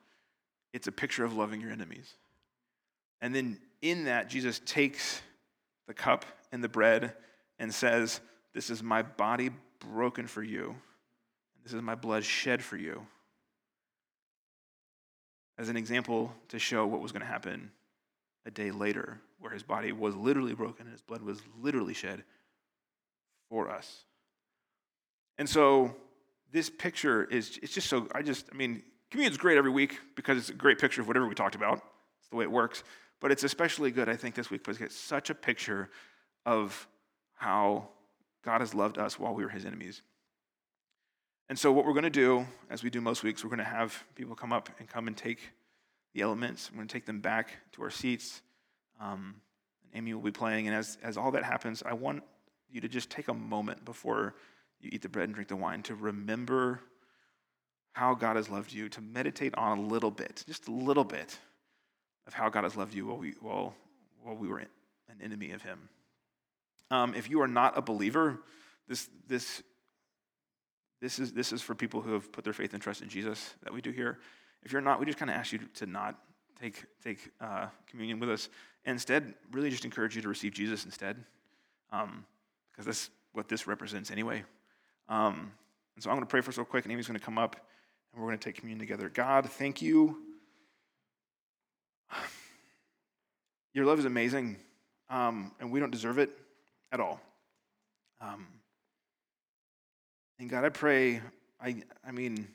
[0.74, 2.14] It's a picture of loving your enemies.
[3.22, 5.22] And then in that, Jesus takes
[5.88, 7.14] the cup and the bread
[7.60, 8.20] and says,
[8.54, 9.50] This is my body
[9.80, 10.76] broken for you.
[11.64, 13.06] This is my blood shed for you.
[15.58, 17.72] As an example to show what was going to happen
[18.46, 22.24] a day later, where his body was literally broken and his blood was literally shed
[23.50, 24.04] for us.
[25.38, 25.96] And so
[26.52, 30.38] this picture is it's just so I just I mean communion's great every week because
[30.38, 31.82] it's a great picture of whatever we talked about.
[32.20, 32.84] It's the way it works.
[33.20, 35.90] But it's especially good, I think, this week because it's such a picture
[36.46, 36.88] of
[37.34, 37.90] how
[38.44, 40.02] God has loved us while we were his enemies.
[41.50, 43.64] And so, what we're going to do, as we do most weeks, we're going to
[43.64, 45.40] have people come up and come and take
[46.14, 46.70] the elements.
[46.70, 48.42] We're going to take them back to our seats.
[49.00, 49.36] Um,
[49.84, 50.68] and Amy will be playing.
[50.68, 52.24] And as, as all that happens, I want
[52.70, 54.36] you to just take a moment before
[54.82, 56.82] you eat the bread and drink the wine to remember
[57.94, 61.38] how God has loved you, to meditate on a little bit, just a little bit
[62.28, 63.74] of how God has loved you while we, while,
[64.22, 64.68] while we were an
[65.24, 65.90] enemy of Him.
[66.92, 68.40] Um, if you are not a believer,
[68.88, 69.64] this, this,
[71.02, 73.56] this, is, this is for people who have put their faith and trust in Jesus
[73.64, 74.20] that we do here.
[74.64, 76.20] If you're not, we just kind of ask you to not
[76.62, 78.50] take, take uh, communion with us.
[78.86, 81.18] And instead, really just encourage you to receive Jesus instead,
[81.92, 82.26] um,
[82.72, 84.44] because that's what this represents anyway.
[85.10, 85.52] Um,
[85.96, 87.38] and so I'm going to pray for us real quick, and Amy's going to come
[87.38, 87.56] up,
[88.14, 89.10] and we're going to take communion together.
[89.10, 90.18] God, thank you.
[93.74, 94.58] Your love is amazing,
[95.10, 96.30] um, and we don't deserve it
[96.92, 97.20] at all.
[98.22, 98.48] Um,
[100.40, 101.22] and God, I pray,
[101.60, 102.48] I, I mean,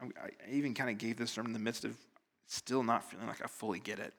[0.00, 1.96] I, I even kind of gave this sermon in the midst of
[2.46, 4.12] still not feeling like I fully get it.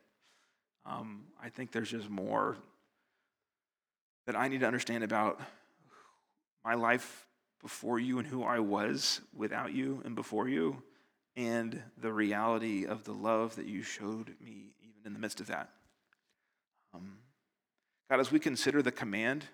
[0.85, 2.57] Um, I think there's just more
[4.27, 5.39] that I need to understand about
[6.63, 7.25] my life
[7.65, 10.83] before you and who I was without you and before you,
[11.35, 15.47] and the reality of the love that you showed me even in the midst of
[15.47, 15.71] that.
[16.93, 17.17] Um,
[18.07, 19.45] God, as we consider the command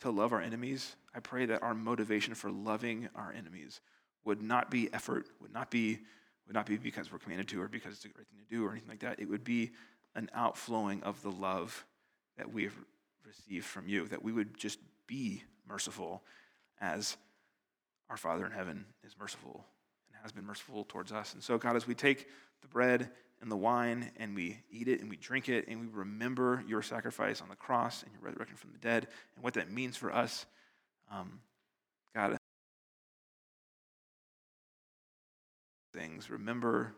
[0.00, 3.82] to love our enemies, I pray that our motivation for loving our enemies
[4.24, 5.98] would not be effort, would not be,
[6.46, 8.64] would not be because we're commanded to or because it's the right thing to do
[8.64, 9.20] or anything like that.
[9.20, 9.72] It would be
[10.14, 11.84] an outflowing of the love
[12.38, 12.78] that we have
[13.26, 16.22] received from you, that we would just be merciful
[16.80, 17.16] as
[18.10, 19.64] our Father in heaven is merciful
[20.08, 21.34] and has been merciful towards us.
[21.34, 22.26] And so, God, as we take
[22.62, 23.10] the bread
[23.40, 26.82] and the wine and we eat it and we drink it and we remember your
[26.82, 30.12] sacrifice on the cross and your resurrection from the dead and what that means for
[30.12, 30.46] us,
[31.12, 31.40] um,
[32.14, 32.36] God,
[35.94, 36.94] things, remember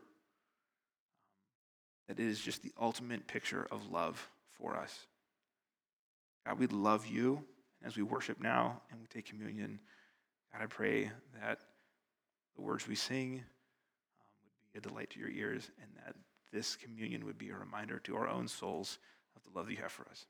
[2.09, 5.07] that it is just the ultimate picture of love for us.
[6.47, 7.45] God, we love you
[7.85, 9.81] as we worship now and we take communion.
[10.53, 11.11] God, I pray
[11.41, 11.61] that
[12.57, 13.41] the words we sing um,
[14.63, 16.15] would be a delight to your ears and that
[16.53, 18.99] this communion would be a reminder to our own souls
[19.37, 20.27] of the love that you have for us.